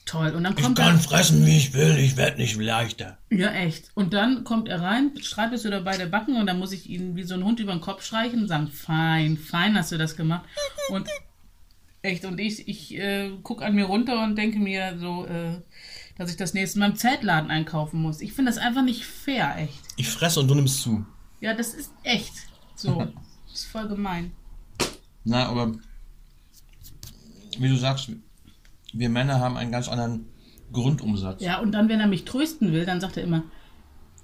[0.05, 0.31] Toll.
[0.31, 0.85] Und dann kommt er.
[0.85, 3.17] kann fressen, wie ich will, ich werde nicht leichter.
[3.29, 3.89] Ja, echt.
[3.93, 7.15] Und dann kommt er rein, streitet so dabei der Backen und dann muss ich ihn
[7.15, 10.17] wie so ein Hund über den Kopf streichen und sagen, fein, fein hast du das
[10.17, 10.43] gemacht.
[10.89, 11.07] Und
[12.03, 15.61] echt, und ich, ich äh, gucke an mir runter und denke mir so, äh,
[16.17, 18.21] dass ich das nächste Mal im Zeltladen einkaufen muss.
[18.21, 19.81] Ich finde das einfach nicht fair, echt.
[19.97, 21.05] Ich fresse und du nimmst zu.
[21.39, 22.33] Ja, das ist echt
[22.75, 23.07] so.
[23.47, 24.31] Das ist voll gemein.
[25.25, 25.73] Na, aber
[27.59, 28.09] wie du sagst,
[28.93, 30.25] wir Männer haben einen ganz anderen
[30.71, 31.39] Grundumsatz.
[31.39, 33.43] Ja, und dann, wenn er mich trösten will, dann sagt er immer,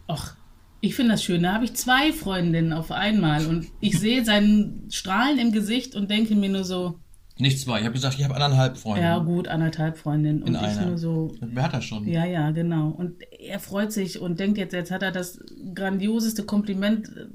[0.08, 0.36] ach,
[0.82, 4.90] ich finde das schön, da habe ich zwei Freundinnen auf einmal und ich sehe seinen
[4.90, 7.00] Strahlen im Gesicht und denke mir nur so,
[7.42, 9.02] Nicht zwei, ich habe gesagt, ich habe anderthalb Freunde.
[9.02, 10.44] Ja, gut, anderthalb Freundinnen.
[10.44, 10.88] Und In ich einer.
[10.88, 12.06] nur so, Wer hat das schon?
[12.06, 12.90] ja, ja, genau.
[12.90, 15.40] Und er freut sich und denkt jetzt, jetzt hat er das
[15.74, 17.28] grandioseste Kompliment äh,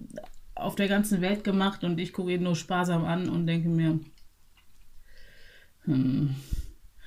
[0.56, 3.98] auf der ganzen Welt gemacht und ich gucke ihn nur sparsam an und denke mir,
[5.84, 6.34] hm,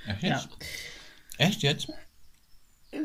[0.08, 0.30] Echt ja.
[0.30, 0.50] jetzt?
[1.38, 1.88] Echt jetzt?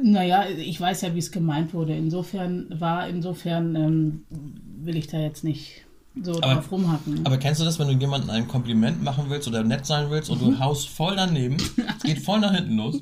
[0.02, 1.94] Naja, ich weiß ja, wie es gemeint wurde.
[1.94, 5.84] Insofern war, insofern ähm, will ich da jetzt nicht
[6.22, 7.24] so Aber- drauf rumhacken.
[7.24, 10.30] Aber kennst du das, wenn du jemandem ein Kompliment machen willst oder nett sein willst
[10.30, 10.50] und Mhm.
[10.52, 11.56] du haust voll daneben,
[11.96, 13.00] es geht voll nach hinten los?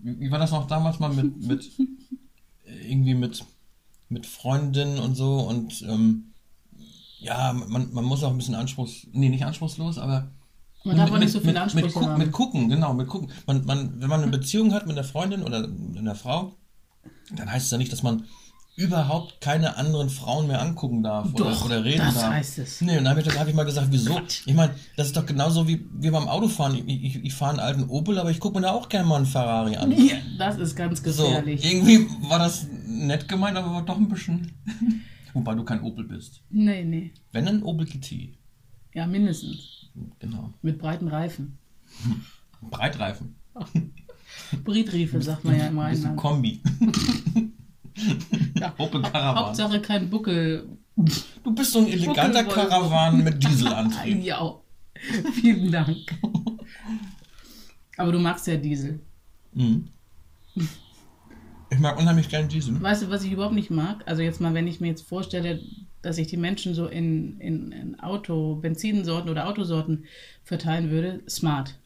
[0.00, 1.70] Wie war das noch damals mal mit, mit
[2.88, 3.44] irgendwie mit,
[4.08, 6.32] mit Freundinnen und so und ähm,
[7.20, 10.30] ja, man, man muss auch ein bisschen anspruchs, nee, nicht anspruchslos, aber
[10.84, 12.18] Man darf auch mit, nicht so viele mit, Ansprüche mit, haben.
[12.18, 13.30] mit gucken, genau, mit gucken.
[13.46, 16.54] Man, man, wenn man eine Beziehung hat mit einer Freundin oder mit einer Frau,
[17.34, 18.24] dann heißt es ja nicht, dass man
[18.78, 22.30] überhaupt keine anderen Frauen mehr angucken darf oder, Doch, oder reden das darf.
[22.30, 22.80] heißt es.
[22.80, 24.20] Nee, und dann habe ich, hab ich mal gesagt, wieso?
[24.46, 26.86] Ich meine, das ist doch genauso wie, wie beim Autofahren.
[26.88, 29.16] Ich, ich, ich fahre einen alten Opel, aber ich gucke mir da auch gerne mal
[29.16, 29.90] einen Ferrari an.
[29.90, 31.64] Ja, das ist ganz So, gefährlich.
[31.64, 34.52] irgendwie war das nett gemeint, aber war doch ein bisschen.
[35.34, 36.40] Wobei du kein Opel bist.
[36.48, 37.12] Nee, nee.
[37.32, 38.38] Wenn ein Opel GT.
[38.94, 39.86] Ja, mindestens.
[40.20, 40.52] Genau.
[40.62, 41.58] Mit breiten Reifen.
[42.62, 43.34] Breitreifen.
[44.64, 46.14] Britriefe, sagt man ja im Ein bisschen.
[46.16, 46.62] Kombi.
[48.58, 48.74] Ja.
[48.78, 50.68] Hauptsache kein Buckel.
[51.44, 52.44] Du bist so ein eleganter.
[52.44, 54.24] Caravan mit Dieselantrieb.
[54.24, 54.60] Ja,
[55.32, 55.96] vielen Dank.
[57.96, 58.98] Aber du magst ja Diesel.
[59.52, 59.88] Mhm.
[61.70, 62.80] Ich mag unheimlich gern Diesel.
[62.80, 64.02] Weißt du, was ich überhaupt nicht mag?
[64.06, 65.60] Also jetzt mal, wenn ich mir jetzt vorstelle,
[66.02, 70.04] dass ich die Menschen so in, in, in Auto, Benzinsorten oder Autosorten
[70.42, 71.78] verteilen würde, Smart.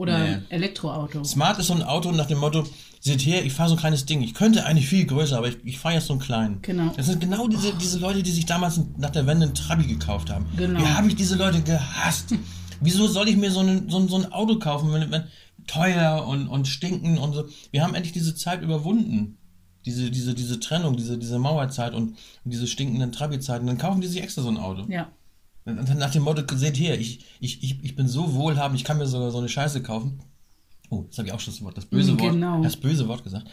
[0.00, 0.36] Oder Nee.
[0.48, 1.22] Elektroauto.
[1.24, 2.64] Smart ist so ein Auto nach dem Motto,
[3.00, 4.22] seht her, ich fahre so ein kleines Ding.
[4.22, 6.62] Ich könnte eigentlich viel größer, aber ich, ich fahre jetzt so einen kleinen.
[6.62, 6.92] Genau.
[6.96, 10.30] Das sind genau diese, diese Leute, die sich damals nach der Wende einen Trabi gekauft
[10.30, 10.46] haben.
[10.56, 10.80] Genau.
[10.80, 12.34] Wie habe ich diese Leute gehasst?
[12.80, 15.24] Wieso soll ich mir so, einen, so, ein- so ein Auto kaufen, wenn, wenn
[15.66, 17.44] teuer und, und stinken und so.
[17.70, 19.36] Wir haben endlich diese Zeit überwunden.
[19.86, 22.10] Diese, diese, diese Trennung, diese, diese Mauerzeit und,
[22.44, 23.66] und diese stinkenden Trabi-Zeiten.
[23.66, 24.84] Dann kaufen die sich extra so ein Auto.
[24.90, 25.08] Ja.
[25.70, 29.06] Nach dem Motto, seht her, ich, ich, ich, ich bin so wohlhabend, ich kann mir
[29.06, 30.20] sogar so eine Scheiße kaufen.
[30.90, 32.32] Oh, das habe ich auch schon das Wort, das böse Wort.
[32.32, 32.62] Genau.
[32.62, 33.46] Das böse Wort gesagt.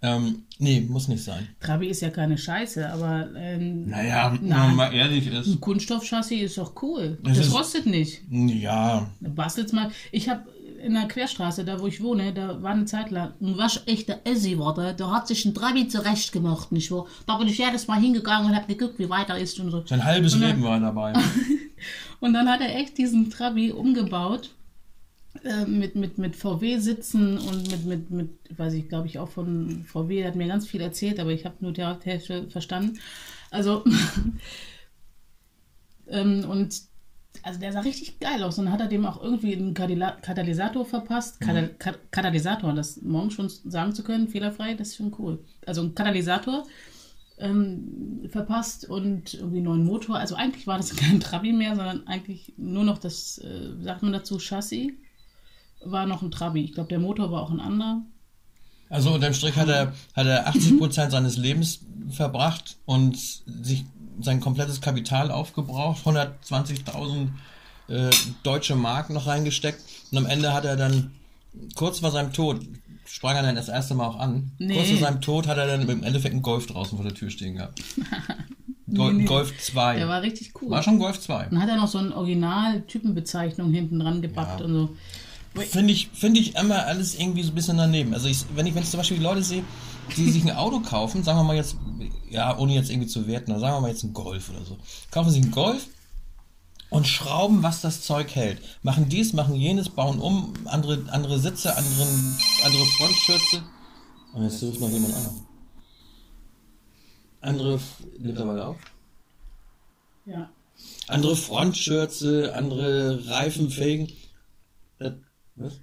[0.00, 1.48] Ähm, nee, muss nicht sein.
[1.58, 5.48] Trabi ist ja keine Scheiße, aber ähm, Naja, wenn man mal ehrlich ist.
[5.48, 7.18] ein Kunststoffchassis ist doch cool.
[7.24, 8.22] Es Das ist- rostet nicht.
[8.30, 9.90] Ja, Bastelt's mal.
[10.12, 10.44] Ich habe
[10.78, 14.58] in der Querstraße, da wo ich wohne, da war eine Zeit lang ein waschechter Essi
[14.58, 14.92] war da.
[14.92, 17.06] Da hat sich ein Trabi zurecht gemacht, nicht wahr?
[17.26, 19.84] Da bin ich jedes Mal hingegangen und habe geguckt, wie weiter ist und so.
[19.86, 21.12] sein halbes dann- Leben war er dabei.
[22.20, 24.50] Und dann hat er echt diesen Trabi umgebaut.
[25.44, 29.84] äh, Mit, mit, mit VW-Sitzen und mit, mit, mit, weiß ich, glaube ich, auch von
[29.84, 32.98] VW, der hat mir ganz viel erzählt, aber ich habe nur die Hälfte verstanden.
[33.52, 33.84] Also,
[36.08, 36.80] ähm, und
[37.42, 38.58] also der sah richtig geil aus.
[38.58, 41.40] Und dann hat er dem auch irgendwie einen Katalysator verpasst.
[41.40, 45.44] Ka Katalysator, das morgen schon sagen zu können, fehlerfrei, das ist schon cool.
[45.66, 46.64] Also ein Katalysator
[47.38, 50.18] ähm, verpasst und irgendwie einen neuen Motor.
[50.18, 54.12] Also eigentlich war das kein Trabi mehr, sondern eigentlich nur noch das, äh, sagt man
[54.12, 54.92] dazu, Chassis,
[55.84, 56.64] war noch ein Trabi.
[56.64, 58.02] Ich glaube, der Motor war auch ein anderer.
[58.90, 63.84] Also unterm Strich hat er, hat er 80% seines Lebens verbracht und sich
[64.20, 67.28] sein komplettes Kapital aufgebraucht, 120.000
[67.88, 68.10] äh,
[68.42, 69.80] deutsche Mark noch reingesteckt
[70.12, 71.12] und am Ende hat er dann,
[71.74, 72.60] kurz vor seinem Tod,
[73.06, 74.74] sprang er dann das erste Mal auch an, Nee.
[74.76, 77.30] kurz vor seinem Tod hat er dann im Endeffekt einen Golf draußen vor der Tür
[77.30, 77.80] stehen gehabt.
[78.94, 79.24] Gol Nee.
[79.24, 79.96] Golf 2.
[79.96, 80.70] Der war richtig cool.
[80.70, 81.48] War schon Golf 2.
[81.50, 84.66] Dann hat er noch so eine Original-Typenbezeichnung hinten dran gepackt Ja.
[84.66, 84.96] und so.
[85.62, 88.14] Finde ich, finde ich immer alles irgendwie so ein bisschen daneben.
[88.14, 89.62] Also ich, wenn ich, wenn ich zum Beispiel die Leute sehe,
[90.16, 91.76] die sich ein Auto kaufen, sagen wir mal jetzt,
[92.30, 94.78] ja, ohne jetzt irgendwie zu werten, sagen wir mal jetzt einen Golf oder so.
[95.10, 95.86] Kaufen sich einen Golf
[96.90, 98.60] und schrauben, was das Zeug hält.
[98.82, 103.62] Machen dies, machen jenes, bauen um, andere, andere Sitze, anderen, andere Frontschürze.
[104.32, 105.46] Und jetzt ruft noch jemand an.
[107.40, 107.80] Andere,
[108.18, 108.76] nimmt er mal auf?
[110.26, 110.50] Ja.
[111.06, 114.12] Andere Frontschürze, andere Reifenfelgen.
[114.98, 115.12] Äh,
[115.56, 115.80] was?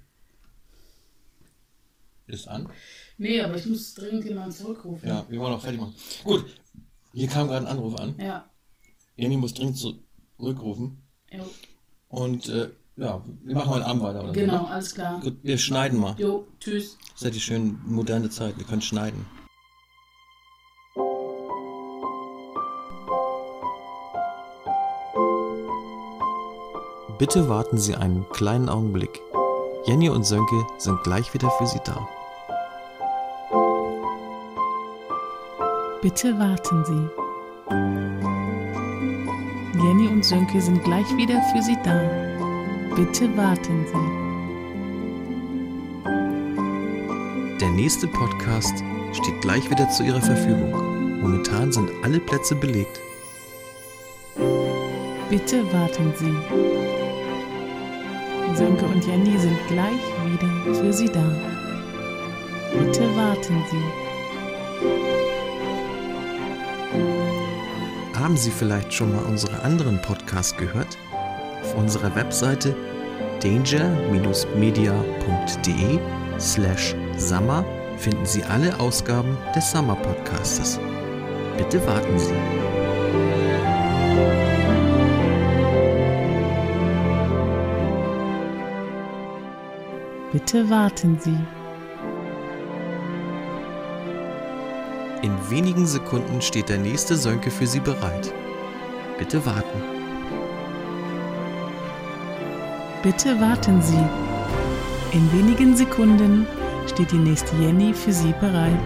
[2.27, 2.69] Ist an?
[3.17, 5.07] Nee, aber ich muss dringend jemanden zurückrufen.
[5.07, 5.95] Ja, wir wollen auch fertig machen.
[6.23, 6.45] Gut,
[7.13, 8.15] hier kam gerade ein Anruf an.
[8.19, 8.49] Ja.
[9.15, 9.77] Jenny muss dringend
[10.37, 11.01] zurückrufen.
[11.31, 11.43] Jo.
[12.09, 14.27] Und äh, ja, wir machen heute Abend weiter, oder?
[14.29, 14.67] so, Genau, ne?
[14.69, 15.19] alles klar.
[15.21, 16.15] Gut, wir schneiden mal.
[16.17, 16.97] Jo, tschüss.
[17.09, 18.57] Das ist ja die schöne moderne Zeit.
[18.57, 19.25] Wir können schneiden.
[27.17, 29.21] Bitte warten Sie einen kleinen Augenblick.
[29.85, 32.07] Jenny und Sönke sind gleich wieder für Sie da.
[36.05, 37.09] Bitte warten Sie.
[39.83, 41.99] Jenny und Sönke sind gleich wieder für Sie da.
[42.95, 43.97] Bitte warten Sie.
[47.59, 51.21] Der nächste Podcast steht gleich wieder zu Ihrer Verfügung.
[51.21, 53.01] Momentan sind alle Plätze belegt.
[55.31, 56.35] Bitte warten Sie.
[58.55, 61.35] Sönke und Jenny sind gleich wieder für Sie da.
[62.77, 64.05] Bitte warten Sie.
[68.25, 70.97] Haben Sie vielleicht schon mal unsere anderen Podcasts gehört?
[71.61, 72.75] Auf unserer Webseite
[73.39, 75.99] danger-media.de
[76.39, 77.63] slash summer
[77.99, 80.79] finden Sie alle Ausgaben des Summer Podcastes.
[81.55, 82.33] Bitte warten Sie.
[90.33, 91.37] Bitte warten Sie.
[95.25, 98.31] In wenigen Sekunden steht der nächste Sönke für Sie bereit.
[99.17, 99.81] Bitte warten.
[103.01, 104.05] Bitte warten Sie.
[105.17, 106.45] In wenigen Sekunden
[106.85, 108.77] steht die nächste Jenny für Sie bereit.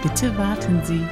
[0.00, 1.02] Bitte warten Sie.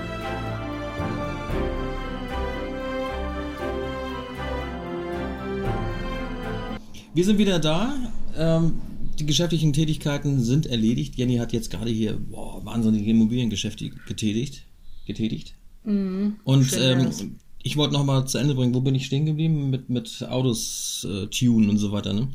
[7.14, 7.96] Wir sind wieder da.
[8.36, 8.74] Ähm,
[9.18, 11.16] die geschäftlichen Tätigkeiten sind erledigt.
[11.16, 12.47] Jenny hat jetzt gerade hier boah,
[12.78, 14.64] wahnsinnige Immobiliengeschäfte getätigt.
[15.06, 15.54] getätigt.
[16.44, 19.70] Und schön ähm, ich wollte noch mal zu Ende bringen, wo bin ich stehen geblieben?
[19.70, 22.12] Mit, mit Autos äh, tunen und so weiter.
[22.12, 22.28] Ne?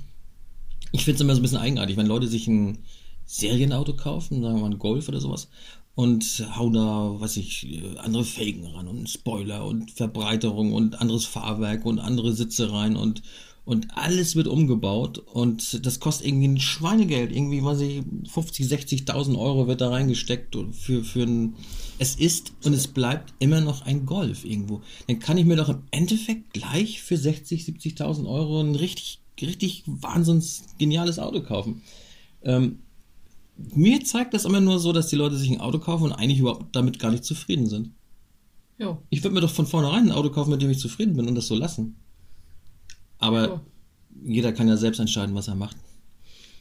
[0.92, 2.80] Ich finde es immer so ein bisschen eigenartig, wenn Leute sich ein
[3.26, 5.50] Serienauto kaufen, sagen wir mal ein Golf oder sowas,
[5.96, 11.26] und hauen da, weiß ich, äh, andere Felgen ran und Spoiler und Verbreiterung und anderes
[11.26, 13.24] Fahrwerk und andere Sitze rein und,
[13.66, 19.38] und alles wird umgebaut und das kostet irgendwie ein Schweinegeld, irgendwie, weiß ich, 50, 60.000
[19.40, 21.56] Euro wird da reingesteckt für, für ein,
[21.98, 24.82] es ist und es bleibt immer noch ein Golf irgendwo.
[25.08, 29.84] Dann kann ich mir doch im Endeffekt gleich für 60, 70.000 Euro ein richtig, richtig
[29.86, 31.84] wahnsinns geniales Auto kaufen.
[32.42, 32.80] Ähm,
[33.56, 36.40] mir zeigt das immer nur so, dass die Leute sich ein Auto kaufen und eigentlich
[36.40, 37.92] überhaupt damit gar nicht zufrieden sind.
[38.78, 38.98] Jo.
[39.10, 41.36] Ich würde mir doch von vornherein ein Auto kaufen, mit dem ich zufrieden bin und
[41.36, 41.96] das so lassen.
[43.20, 43.60] Aber Jo.
[44.24, 45.78] jeder kann ja selbst entscheiden, was er macht.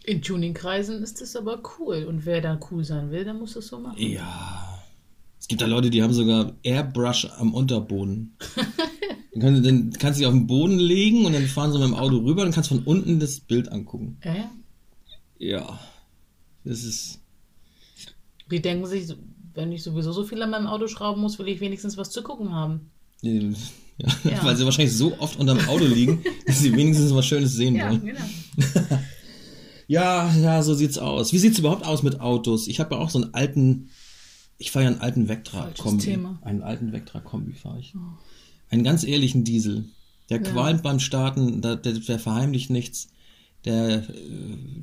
[0.04, 2.04] In Tuningkreisen ist es aber cool.
[2.08, 3.98] Und wer da cool sein will, der muss es so machen.
[3.98, 4.82] Ja.
[5.38, 8.36] Es gibt da Leute, die haben sogar Airbrush am Unterboden.
[9.34, 11.94] dann, dann kannst du dich auf den Boden legen und dann fahren sie mit dem
[11.94, 14.18] Auto rüber und kannst von unten das Bild angucken.
[14.24, 14.50] Ja, ja.
[15.38, 15.78] Ja.
[16.64, 17.20] Das ist.
[18.50, 19.14] Die denken sich,
[19.54, 22.22] wenn ich sowieso so viel an meinem Auto schrauben muss, will ich wenigstens was zu
[22.22, 22.90] gucken haben.
[23.98, 24.44] Ja, Ja.
[24.44, 28.04] Weil sie wahrscheinlich so oft unterm Auto liegen, dass sie wenigstens was Schönes sehen wollen.
[28.04, 28.20] genau.
[29.88, 31.32] Ja, ja, so sieht's aus.
[31.34, 32.66] Wie sieht's überhaupt aus mit Autos?
[32.66, 33.90] Ich habe ja auch so einen alten,
[34.56, 36.18] ich fahre ja einen alten Vectra-Kombi.
[36.40, 37.92] Einen alten Vectra-Kombi fahre ich.
[38.70, 39.84] Einen ganz ehrlichen Diesel.
[40.30, 43.08] Der qualmt beim Starten, der, der, der verheimlicht nichts.
[43.66, 44.02] Der äh,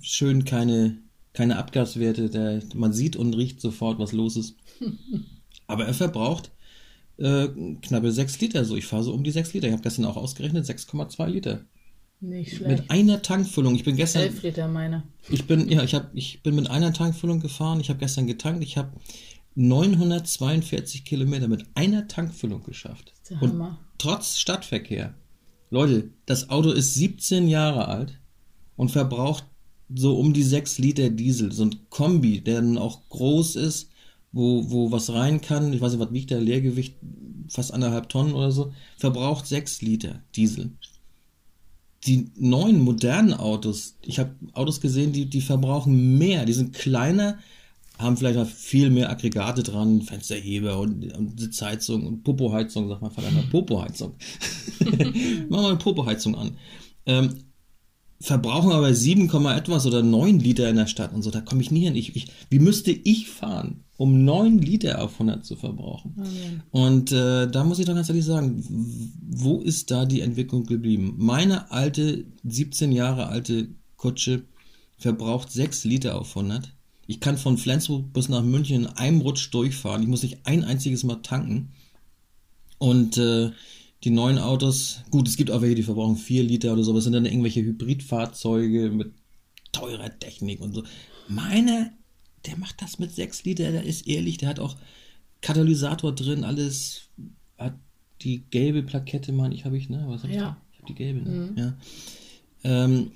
[0.02, 0.98] schön keine,
[1.34, 2.30] keine Abgaswerte.
[2.30, 4.58] Der, man sieht und riecht sofort, was los ist.
[5.68, 6.52] Aber er verbraucht
[7.20, 7.50] äh,
[7.82, 8.66] knappe 6 Liter.
[8.66, 9.68] So, ich fahre so um die 6 Liter.
[9.68, 11.62] Ich habe gestern auch ausgerechnet 6,2 Liter
[12.22, 12.82] Nicht schlecht.
[12.82, 13.76] Mit einer Tankfüllung.
[13.76, 14.24] Ich bin gestern.
[14.24, 15.04] 11 Liter meine.
[15.30, 17.80] Ich bin, ja, ich, hab, ich bin mit einer Tankfüllung gefahren.
[17.80, 18.64] Ich habe gestern getankt.
[18.64, 18.92] Ich habe
[19.56, 23.12] 942 Kilometer mit einer Tankfüllung geschafft.
[23.12, 25.14] Das ist der Und trotz Stadtverkehr.
[25.70, 28.20] Leute, das Auto ist 17 Jahre alt
[28.76, 29.46] und verbraucht
[29.94, 31.52] so um die 6 Liter Diesel.
[31.52, 33.90] So ein Kombi, der dann auch groß ist,
[34.32, 35.74] wo, wo was rein kann.
[35.74, 36.96] Ich weiß nicht, was wiegt der Leergewicht?
[37.48, 38.74] Fast anderthalb Tonnen oder so.
[38.98, 40.72] Verbraucht 6 Liter Diesel
[42.06, 47.40] die neuen modernen Autos, ich habe Autos gesehen, die, die verbrauchen mehr, die sind kleiner,
[47.98, 53.10] haben vielleicht noch viel mehr Aggregate dran, Fensterheber und, und Sitzheizung und Popoheizung, sag mal,
[53.10, 54.14] verdammt Popoheizung.
[54.80, 56.58] Machen wir eine Popoheizung an.
[57.06, 57.36] Ähm,
[58.22, 61.72] verbrauchen aber 7, etwas oder 9 Liter in der Stadt und so, da komme ich
[61.72, 61.96] nie hin.
[61.96, 66.16] Ich, ich, wie müsste ich fahren, um 9 Liter auf 100 zu verbrauchen?
[66.18, 66.64] Amen.
[66.72, 68.64] Und äh, da muss ich doch ganz ehrlich sagen,
[69.30, 71.16] wo ist da die Entwicklung geblieben?
[71.18, 74.44] Meine alte, 17 Jahre alte Kutsche
[74.98, 76.74] verbraucht 6 Liter auf 100.
[77.08, 80.04] Ich kann von Flensburg bis nach München in einem Rutsch durchfahren.
[80.04, 81.72] Ich muss nicht ein einziges Mal tanken.
[82.78, 83.52] Und äh,
[84.04, 87.00] die neuen Autos, gut, es gibt auch welche, die verbrauchen 4 Liter oder so, aber
[87.00, 89.14] es sind dann irgendwelche Hybridfahrzeuge mit
[89.72, 90.84] teurer Technik und so.
[91.28, 91.92] Meiner,
[92.46, 94.78] der macht das mit 6 Liter, der ist ehrlich, der hat auch
[95.42, 97.10] Katalysator drin, alles,
[97.58, 97.76] hat
[98.22, 100.04] die gelbe Plakette, meine ich, habe ich, ne?
[100.08, 100.36] Was hab ich?
[100.38, 100.42] Ja.
[100.42, 100.58] da?
[100.72, 101.54] Ich habe die gelbe, ne?
[101.56, 101.78] Ja.
[102.64, 103.12] Ähm,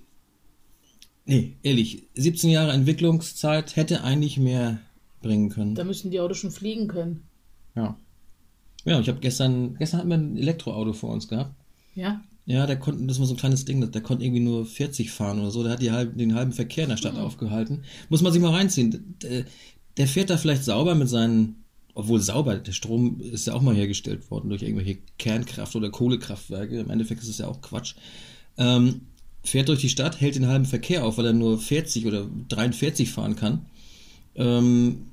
[1.25, 4.79] nee, ehrlich, 17 Jahre Entwicklungszeit hätte eigentlich mehr
[5.21, 5.75] bringen können.
[5.75, 7.23] Da müssen die Autos schon fliegen können.
[7.75, 7.97] Ja.
[8.85, 11.53] Ja, ich habe gestern, gestern hatten wir ein Elektroauto vor uns gehabt.
[11.95, 12.21] Ja?
[12.45, 15.39] Ja, der konnte, das war so ein kleines Ding, der konnte irgendwie nur 40 fahren
[15.39, 15.63] oder so.
[15.63, 17.83] Der hat die halb, den halben Verkehr in der Stadt aufgehalten.
[18.09, 19.15] Muss man sich mal reinziehen.
[19.21, 19.45] Der,
[19.95, 23.75] der fährt da vielleicht sauber mit seinen, obwohl sauber, der Strom ist ja auch mal
[23.75, 26.79] hergestellt worden durch irgendwelche Kernkraft- oder Kohlekraftwerke.
[26.79, 27.95] Im Endeffekt ist es ja auch Quatsch.
[28.57, 29.01] Ähm,
[29.43, 33.09] fährt durch die Stadt, hält den halben Verkehr auf, weil er nur 40 oder 43
[33.09, 33.65] fahren kann.
[34.35, 35.05] Ähm,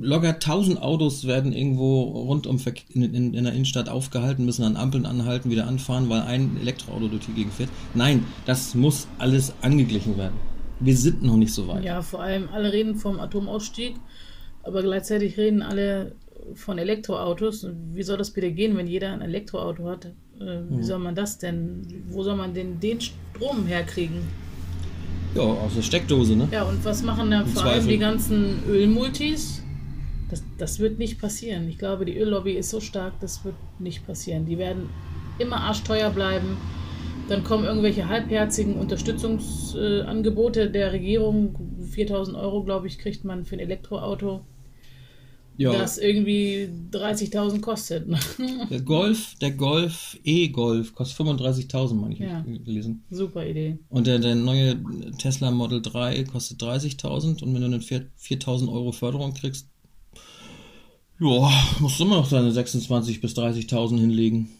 [0.00, 2.58] locker 1000 Autos werden irgendwo rund um
[2.90, 7.08] in, in, in der Innenstadt aufgehalten, müssen an Ampeln anhalten, wieder anfahren, weil ein Elektroauto
[7.08, 7.70] durch die Gegend fährt.
[7.94, 10.34] Nein, das muss alles angeglichen werden.
[10.80, 11.84] Wir sind noch nicht so weit.
[11.84, 13.94] Ja, vor allem alle reden vom Atomausstieg,
[14.64, 16.12] aber gleichzeitig reden alle
[16.54, 17.66] von Elektroautos.
[17.92, 20.06] Wie soll das bitte gehen, wenn jeder ein Elektroauto hat?
[20.40, 21.86] Äh, Wie soll man das denn?
[22.10, 24.16] Wo soll man denn den Strom herkriegen?
[25.34, 26.48] Ja, aus der Steckdose, ne?
[26.50, 27.88] Ja, und was machen dann Im vor allem Zweifel.
[27.92, 29.61] die ganzen Ölmultis?
[30.32, 31.68] Das, das wird nicht passieren.
[31.68, 34.46] Ich glaube, die Öllobby ist so stark, das wird nicht passieren.
[34.46, 34.88] Die werden
[35.38, 36.56] immer arschteuer bleiben.
[37.28, 41.54] Dann kommen irgendwelche halbherzigen Unterstützungsangebote äh, der Regierung.
[41.90, 44.40] 4000 Euro, glaube ich, kriegt man für ein Elektroauto,
[45.58, 48.08] Ja, das irgendwie 30.000 kostet.
[48.70, 52.40] der Golf, der Golf, E-Golf, kostet 35.000, meine ich, Ja.
[52.40, 53.04] gelesen.
[53.10, 53.78] Super Idee.
[53.90, 54.82] Und der, der neue
[55.18, 59.68] Tesla Model 3 kostet 30.000 und wenn du eine 4 4.000 Euro Förderung kriegst,
[61.22, 64.50] ja, musst du immer noch deine 26.000 bis 30.000 hinlegen.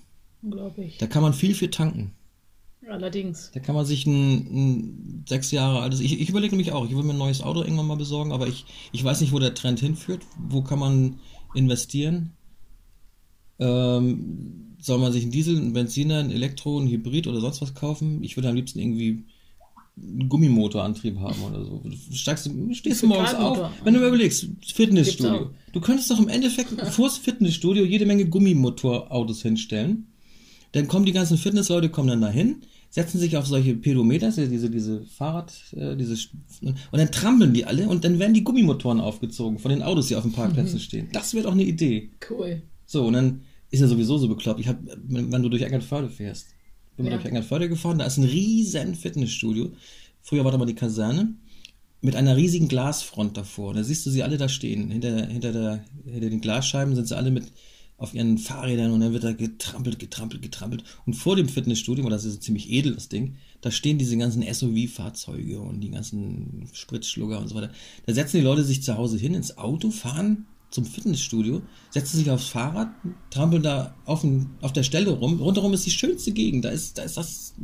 [0.43, 0.99] Unglaublich.
[0.99, 2.13] Da kann man viel für tanken.
[2.89, 3.51] Allerdings.
[3.55, 6.01] Da kann man sich ein, ein sechs Jahre altes.
[6.01, 8.49] Ich, ich überlege nämlich auch, ich will mir ein neues Auto irgendwann mal besorgen, aber
[8.49, 10.23] ich, ich weiß nicht, wo der Trend hinführt.
[10.37, 11.21] Wo kann man
[11.55, 12.33] investieren?
[13.59, 17.75] Ähm, soll man sich einen Diesel, einen Benziner, einen Elektro, einen Hybrid oder sonst was
[17.75, 18.23] kaufen?
[18.25, 19.25] Ich würde am liebsten irgendwie
[19.97, 21.83] einen Gummimotorantrieb haben oder so.
[21.85, 25.33] Du steigst, du stehst morgens auf, wenn du mal überlegst, Fitnessstudio.
[25.33, 25.51] auch.
[25.73, 30.09] Du könntest doch im Endeffekt vors Fitnessstudio jede Menge Gummimotorautos hinstellen.
[30.73, 35.05] Dann kommen die ganzen Fitnessleute kommen dann dahin, setzen sich auf solche Pedometers, diese, diese
[35.05, 36.17] Fahrrad, äh, diese,
[36.63, 40.17] und dann trampeln die alle und dann werden die Gummimotoren aufgezogen von den Autos, die
[40.17, 41.09] auf den Parkplätzen stehen.
[41.13, 42.11] Das wäre doch eine Idee.
[42.31, 42.63] Cool.
[42.87, 44.61] So, und dann ist ja sowieso so bekloppt.
[44.61, 46.49] Ich hab, wenn, wenn du durch Eckernförde fährst,
[46.97, 47.17] bin mal Ja.
[47.17, 49.73] durch Eckernförde gefahren, da ist ein riesen Fitnessstudio.
[50.23, 51.35] Früher war da mal die Kaserne
[52.01, 53.75] mit einer riesigen Glasfront davor.
[53.75, 54.91] Da siehst du sie alle da stehen.
[54.91, 57.45] Hinter, hinter, der, hinter den Glasscheiben sind sie alle mit
[57.97, 60.83] auf ihren Fahrrädern und dann wird da getrampelt, getrampelt, getrampelt.
[61.07, 64.43] Und vor dem Fitnessstudio, weil das ist ziemlich edel, das Ding, da stehen diese ganzen
[64.43, 67.71] SUV-Fahrzeuge und die ganzen Spritzschlugger und so weiter.
[68.07, 72.31] Da setzen die Leute sich zu Hause hin ins Auto, fahren zum Fitnessstudio, setzen sich
[72.31, 72.89] aufs Fahrrad,
[73.31, 74.27] trampeln da auf,
[74.63, 75.39] auf der Stelle rum.
[75.39, 76.65] Rundherum ist die schönste Gegend.
[76.65, 77.55] Da ist, da ist das,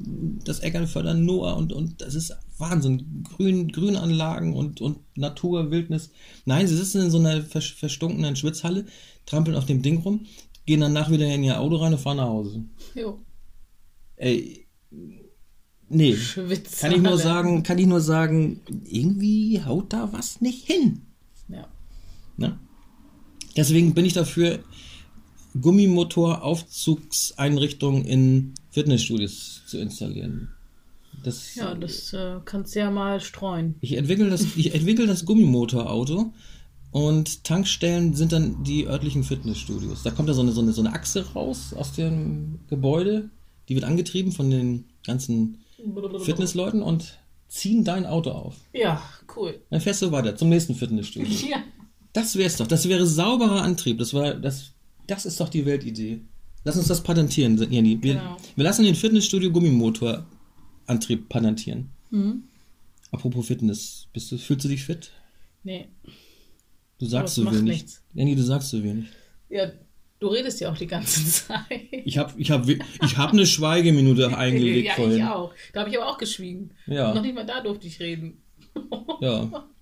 [0.44, 3.24] das Eckernförder Noah und, und das ist Wahnsinn.
[3.24, 6.10] Grün, Grünanlagen und, und Natur, Wildnis.
[6.44, 8.84] Nein, sie sitzen in so einer vers- verstunkenen Schwitzhalle,
[9.24, 10.26] trampeln auf dem Ding rum,
[10.66, 12.64] gehen danach wieder in ihr Auto rein und fahren nach Hause.
[12.94, 13.18] Jo.
[14.16, 14.66] Ey,
[15.88, 16.14] nee.
[16.14, 16.80] Schwitz.
[16.80, 21.06] Kann ich nur sagen, kann ich nur sagen, irgendwie haut da was nicht hin.
[21.48, 21.66] Ja.
[22.36, 22.58] Ne?
[23.56, 24.58] Deswegen bin ich dafür,
[25.60, 30.50] Gummimotoraufzugseinrichtungen in Fitnessstudios zu installieren.
[31.24, 33.76] Das, Ja, das äh, kannst du ja mal streuen.
[33.80, 36.32] Ich entwickle das, ich entwickle das Gummimotorauto
[36.90, 40.04] und Tankstellen sind dann die örtlichen Fitnessstudios.
[40.04, 43.30] Da kommt da so eine, so eine, so eine Achse raus aus dem Gebäude,
[43.68, 45.58] die wird angetrieben von den ganzen
[46.22, 47.18] Fitnessleuten und
[47.48, 48.54] ziehen dein Auto auf.
[48.72, 49.02] Ja,
[49.36, 49.60] cool.
[49.70, 51.28] Dann fährst du weiter zum nächsten Fitnessstudio.
[51.48, 51.62] Ja.
[52.18, 52.66] Das wär's doch.
[52.66, 53.98] Das wäre sauberer Antrieb.
[53.98, 54.72] Das war das.
[55.06, 56.20] Das ist doch die Weltidee.
[56.64, 58.02] Lass uns das patentieren, Jenny.
[58.02, 58.36] Wir, Genau.
[58.56, 61.90] wir lassen den Fitnessstudio Gummimotorantrieb patentieren.
[62.10, 62.42] Mhm.
[63.12, 65.10] Apropos Fitness, bist du, fühlst du dich fit?
[65.62, 65.88] Nee.
[66.98, 67.62] Du sagst so wenig.
[67.62, 68.02] nichts.
[68.12, 69.06] Jenny, du sagst so wenig.
[69.48, 69.70] Ja,
[70.20, 71.64] du redest ja auch die ganze Zeit.
[72.04, 75.18] Ich habe ich hab, ich hab eine Schweigeminute eingelegt ja, vorhin.
[75.18, 75.54] ich auch.
[75.72, 76.72] Da habe ich aber auch geschwiegen.
[76.86, 77.14] Ja.
[77.14, 78.42] Noch nicht mal da durfte ich reden.
[79.20, 79.66] Ja.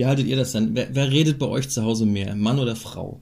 [0.00, 0.74] Wie haltet ihr das denn?
[0.74, 2.34] Wer, wer redet bei euch zu Hause mehr?
[2.34, 3.20] Mann oder Frau?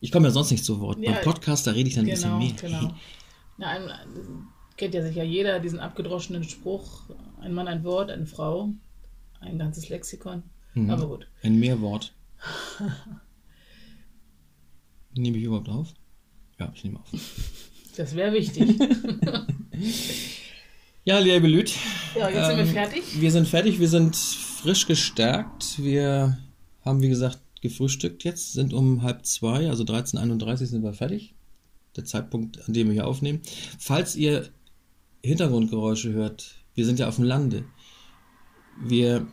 [0.00, 0.98] Ich komme ja sonst nicht zu Wort.
[0.98, 2.80] Ja, Beim Podcast, da rede ich dann ein Genau, bisschen mehr.
[2.80, 2.94] genau.
[3.58, 3.90] Na, ein,
[4.78, 7.02] kennt ja sicher jeder diesen abgedroschenen Spruch:
[7.42, 8.70] ein Mann, ein Wort, eine Frau,
[9.40, 10.42] ein ganzes Lexikon.
[10.72, 10.88] Mhm.
[10.88, 11.28] Aber gut.
[11.42, 12.14] Ein Mehrwort.
[15.14, 15.92] Nehme ich überhaupt auf?
[16.58, 17.10] Ja, ich nehme auf.
[17.94, 18.78] Das wäre wichtig.
[21.04, 21.72] Ja, liebe Lüt.
[22.18, 23.02] Ja, jetzt sind wir Ähm, fertig.
[23.18, 24.14] Wir sind fertig, wir sind
[24.58, 25.82] frisch gestärkt.
[25.82, 26.38] Wir
[26.84, 31.34] haben, wie gesagt, gefrühstückt jetzt, sind um halb zwei, also 13.31 Uhr sind wir fertig.
[31.96, 33.40] Der Zeitpunkt, an dem wir hier aufnehmen.
[33.78, 34.48] Falls ihr
[35.24, 37.64] Hintergrundgeräusche hört, wir sind ja auf dem Lande.
[38.80, 39.26] Wir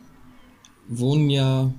[0.88, 1.72] wohnen ja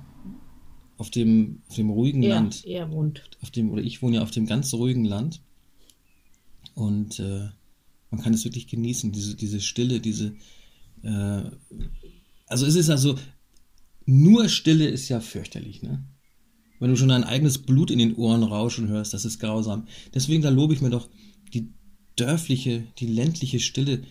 [0.98, 2.64] auf dem, auf dem ruhigen Er, Land.
[2.66, 3.22] er wohnt.
[3.42, 5.40] Auf dem, oder ich wohne ja auf dem ganz ruhigen Land.
[6.74, 7.48] Und äh,
[8.10, 10.34] man kann es wirklich genießen, diese, diese Stille, diese.
[11.02, 11.42] Äh,
[12.46, 13.16] also es ist also.
[14.10, 16.02] Nur Stille ist ja fürchterlich, ne?
[16.80, 19.86] Wenn du schon dein eigenes Blut in den Ohren rauschen hörst, das ist grausam.
[20.14, 21.10] Deswegen, da lobe ich mir doch
[21.52, 21.74] die
[22.16, 24.04] dörfliche, die ländliche Stille,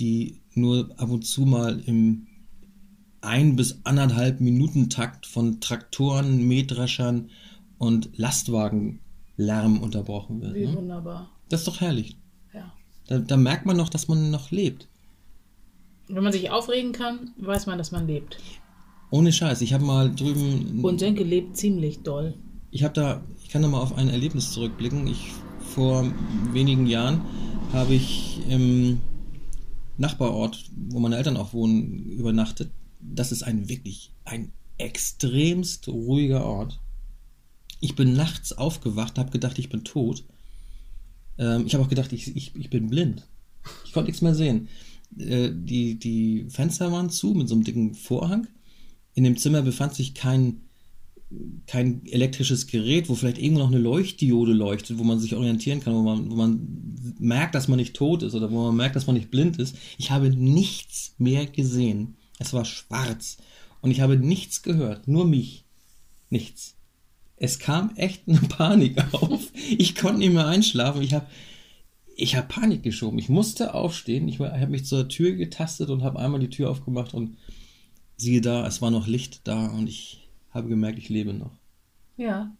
[0.00, 2.26] die nur ab und zu mal im
[3.20, 7.30] ein bis anderthalb Minuten Takt von Traktoren, Mähdreschern
[7.78, 10.54] und Lastwagenlärm unterbrochen wird.
[10.54, 10.74] Wie Ne?
[10.74, 11.30] wunderbar.
[11.50, 12.16] Das ist doch herrlich.
[12.52, 12.72] Ja.
[13.06, 14.88] Da, da merkt man noch, dass man noch lebt.
[16.08, 18.38] Wenn man sich aufregen kann, weiß man, dass man lebt.
[19.10, 19.60] Ohne Scheiß.
[19.60, 20.84] Ich habe mal drüben.
[20.84, 22.34] Und Senke lebt ziemlich doll.
[22.70, 25.06] Ich habe da, ich kann da mal auf ein Erlebnis zurückblicken.
[25.06, 25.30] Ich
[25.60, 26.10] vor
[26.52, 27.22] wenigen Jahren
[27.72, 29.00] habe ich im
[29.98, 32.70] Nachbarort, wo meine Eltern auch wohnen, übernachtet.
[33.00, 36.80] Das ist ein wirklich ein extremst ruhiger Ort.
[37.80, 40.24] Ich bin nachts aufgewacht, habe gedacht, ich bin tot.
[41.38, 43.26] Ähm, ich habe auch gedacht, ich, ich, ich bin blind.
[43.84, 44.68] Ich konnte nichts mehr sehen.
[45.18, 48.48] Äh, die, die Fenster waren zu mit so einem dicken Vorhang.
[49.16, 50.60] In dem Zimmer befand sich kein
[51.66, 55.94] kein elektrisches Gerät, wo vielleicht irgendwo noch eine Leuchtdiode leuchtet, wo man sich orientieren kann,
[55.94, 59.08] wo man, wo man merkt, dass man nicht tot ist oder wo man merkt, dass
[59.08, 59.76] man nicht blind ist.
[59.98, 62.16] Ich habe nichts mehr gesehen.
[62.38, 63.38] Es war schwarz
[63.80, 65.64] und ich habe nichts gehört, nur mich.
[66.30, 66.76] Nichts.
[67.36, 69.50] Es kam echt eine Panik auf.
[69.76, 71.02] Ich konnte nicht mehr einschlafen.
[71.02, 71.26] Ich habe
[72.18, 73.18] ich habe Panik geschoben.
[73.18, 74.26] Ich musste aufstehen.
[74.28, 77.36] Ich habe mich zur Tür getastet und habe einmal die Tür aufgemacht und
[78.16, 81.52] siehe da, es war noch Licht da und ich habe gemerkt, ich lebe noch.
[82.16, 82.52] Ja.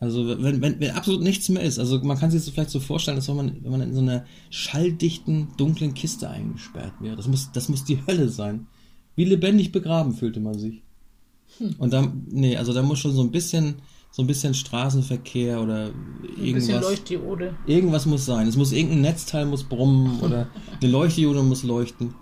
[0.00, 2.78] Also wenn, wenn, wenn absolut nichts mehr ist, also man kann sich das vielleicht so
[2.78, 7.16] vorstellen, als wenn man, wenn man in so einer schalldichten, dunklen Kiste eingesperrt wäre.
[7.16, 8.68] Das muss, das muss die Hölle sein.
[9.16, 10.82] Wie lebendig begraben fühlte man sich.
[11.78, 13.76] Und dann, nee, also da muss schon so ein bisschen,
[14.12, 15.92] so ein bisschen Straßenverkehr oder Ein
[16.36, 16.82] bisschen irgendwas.
[16.82, 17.56] Leuchtdiode.
[17.66, 18.46] Irgendwas muss sein.
[18.46, 20.48] Es muss irgendein Netzteil muss brummen oder
[20.80, 22.14] eine Leuchtdiode muss leuchten.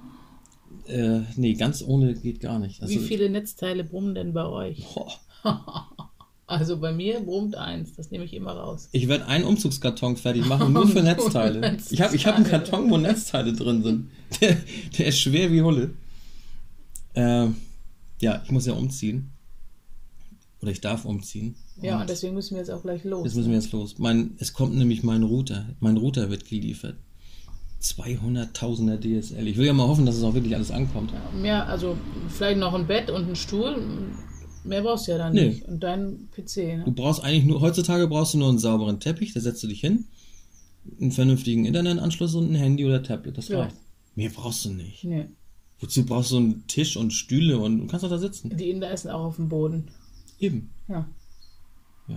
[0.88, 2.82] Äh, nee, ganz ohne geht gar nicht.
[2.82, 4.84] Also, Wie viele Netzteile brummen denn bei euch?
[6.48, 8.88] Also bei mir brummt eins, das nehme ich immer raus.
[8.92, 11.58] Ich werde einen Umzugskarton fertig machen, nur für Netzteile.
[11.58, 11.94] Netzteile.
[11.94, 14.10] Ich habe ich hab einen Karton, wo Netzteile drin sind.
[14.40, 14.56] Der,
[14.96, 15.94] der ist schwer wie Hulle.
[17.14, 17.56] Ähm,
[18.20, 19.32] ja, ich muss ja umziehen.
[20.62, 21.56] Oder ich darf umziehen.
[21.82, 23.24] Ja, und deswegen müssen wir jetzt auch gleich los.
[23.24, 23.98] Jetzt müssen wir jetzt los.
[23.98, 25.66] Mein, es kommt nämlich mein Router.
[25.80, 26.96] Mein Router wird geliefert.
[27.82, 29.46] 200.000er DSL.
[29.48, 31.12] Ich will ja mal hoffen, dass es auch wirklich alles ankommt.
[31.12, 31.96] Ja, mehr, also
[32.28, 33.76] vielleicht noch ein Bett und ein Stuhl.
[34.64, 35.48] Mehr brauchst du ja dann Nee.
[35.50, 35.62] nicht.
[35.64, 36.54] Und dein PC,
[36.84, 36.92] Du ne?
[36.96, 40.06] brauchst eigentlich nur, heutzutage brauchst du nur einen sauberen Teppich, da setzt du dich hin,
[41.00, 43.38] einen vernünftigen Internetanschluss und ein Handy oder Tablet.
[43.38, 43.60] Das Ja.
[43.62, 43.76] reicht.
[44.16, 45.04] Mehr brauchst du nicht.
[45.04, 45.26] Nee.
[45.78, 48.56] Wozu brauchst du einen Tisch und Stühle und du kannst doch da sitzen?
[48.56, 49.88] Die Inder essen auch auf dem Boden.
[50.40, 50.70] Eben.
[50.88, 51.06] Ja.
[52.08, 52.16] Ja.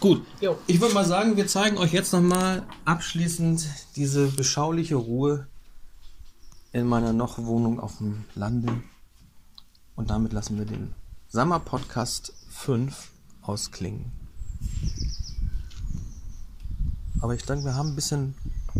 [0.00, 0.22] Gut.
[0.40, 0.58] Jo.
[0.66, 5.46] Ich würde mal sagen, wir zeigen euch jetzt nochmal abschließend diese beschauliche Ruhe
[6.72, 8.82] in meiner noch Wohnung auf dem Lande.
[9.96, 10.94] Und damit lassen wir den
[11.28, 13.10] Summer Podcast 5
[13.42, 14.10] ausklingen.
[17.20, 18.34] Aber ich denke, wir haben ein bisschen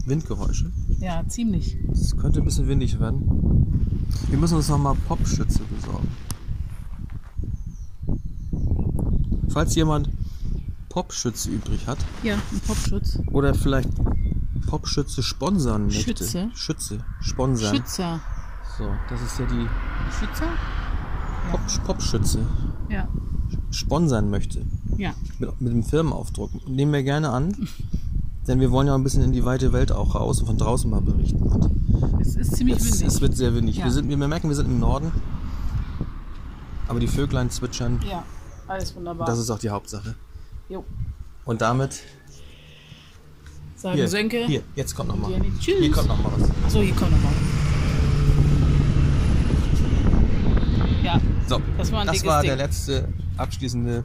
[0.06, 0.72] Windgeräusche.
[1.00, 1.76] Ja, ziemlich.
[1.92, 4.06] Es könnte ein bisschen windig werden.
[4.28, 6.08] Wir müssen uns nochmal Popschütze besorgen.
[9.50, 10.08] Falls jemand
[10.90, 13.18] Popschütze übrig hat Ja, ein Popschutz.
[13.32, 13.88] oder vielleicht
[14.66, 16.02] Popschütze sponsern möchte.
[16.02, 16.50] Schütze?
[16.54, 17.04] Schütze.
[17.20, 17.74] Sponsern.
[17.74, 18.20] Schützer.
[18.76, 19.66] So, das ist ja die
[20.18, 20.46] Schützer?
[21.50, 22.40] Pop Popschütze.
[22.88, 23.08] Ja.
[23.70, 24.64] Sponsern möchte.
[24.98, 25.14] Ja.
[25.38, 26.68] Mit, mit dem Firmenaufdruck.
[26.68, 27.68] Nehmen wir gerne an.
[28.48, 30.90] Denn wir wollen ja ein bisschen in die weite Welt auch raus und von draußen
[30.90, 31.42] mal berichten.
[31.42, 33.02] Und Es ist ziemlich windig.
[33.02, 33.76] es wird sehr windig.
[33.78, 33.84] Ja.
[33.84, 35.12] Wir, sind, wir merken, wir sind im Norden.
[36.88, 38.00] Aber die Vöglein zwitschern.
[38.08, 38.24] ja,
[38.66, 39.26] alles wunderbar.
[39.26, 40.16] Das ist auch die Hauptsache.
[40.70, 40.84] Jo.
[41.44, 42.00] Und damit.
[43.76, 44.46] Sagen Hier, Sönke.
[44.46, 45.30] hier, jetzt kommt noch mal.
[45.30, 45.78] Jenny, tschüss.
[45.80, 46.50] Hier kommt noch mal was.
[46.66, 47.32] Achso, hier kommt nochmal.
[51.02, 53.08] Ja, So, Das war dickes war der letzte
[53.38, 54.04] abschließende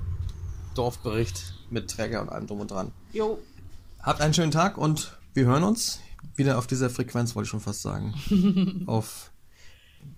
[0.76, 2.92] Dorfbericht mit Träger und allem drum und dran.
[3.14, 3.38] jo.
[4.02, 6.00] Habt einen schönen Tag und wir hören uns
[6.36, 8.14] wieder auf dieser Frequenz, wollte ich schon fast sagen.
[8.86, 9.32] auf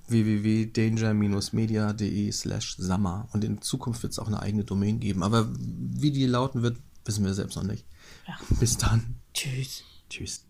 [0.08, 3.28] www.danger-media.de slash Sammer.
[3.34, 5.24] Und in Zukunft wird es auch eine eigene Domain geben.
[5.24, 7.86] Aber wie die lauten wird, wissen wir selbst noch nicht.
[8.28, 8.38] Ja.
[8.60, 9.16] Bis dann.
[9.34, 9.84] Tschüss.
[10.10, 10.47] Tschüss.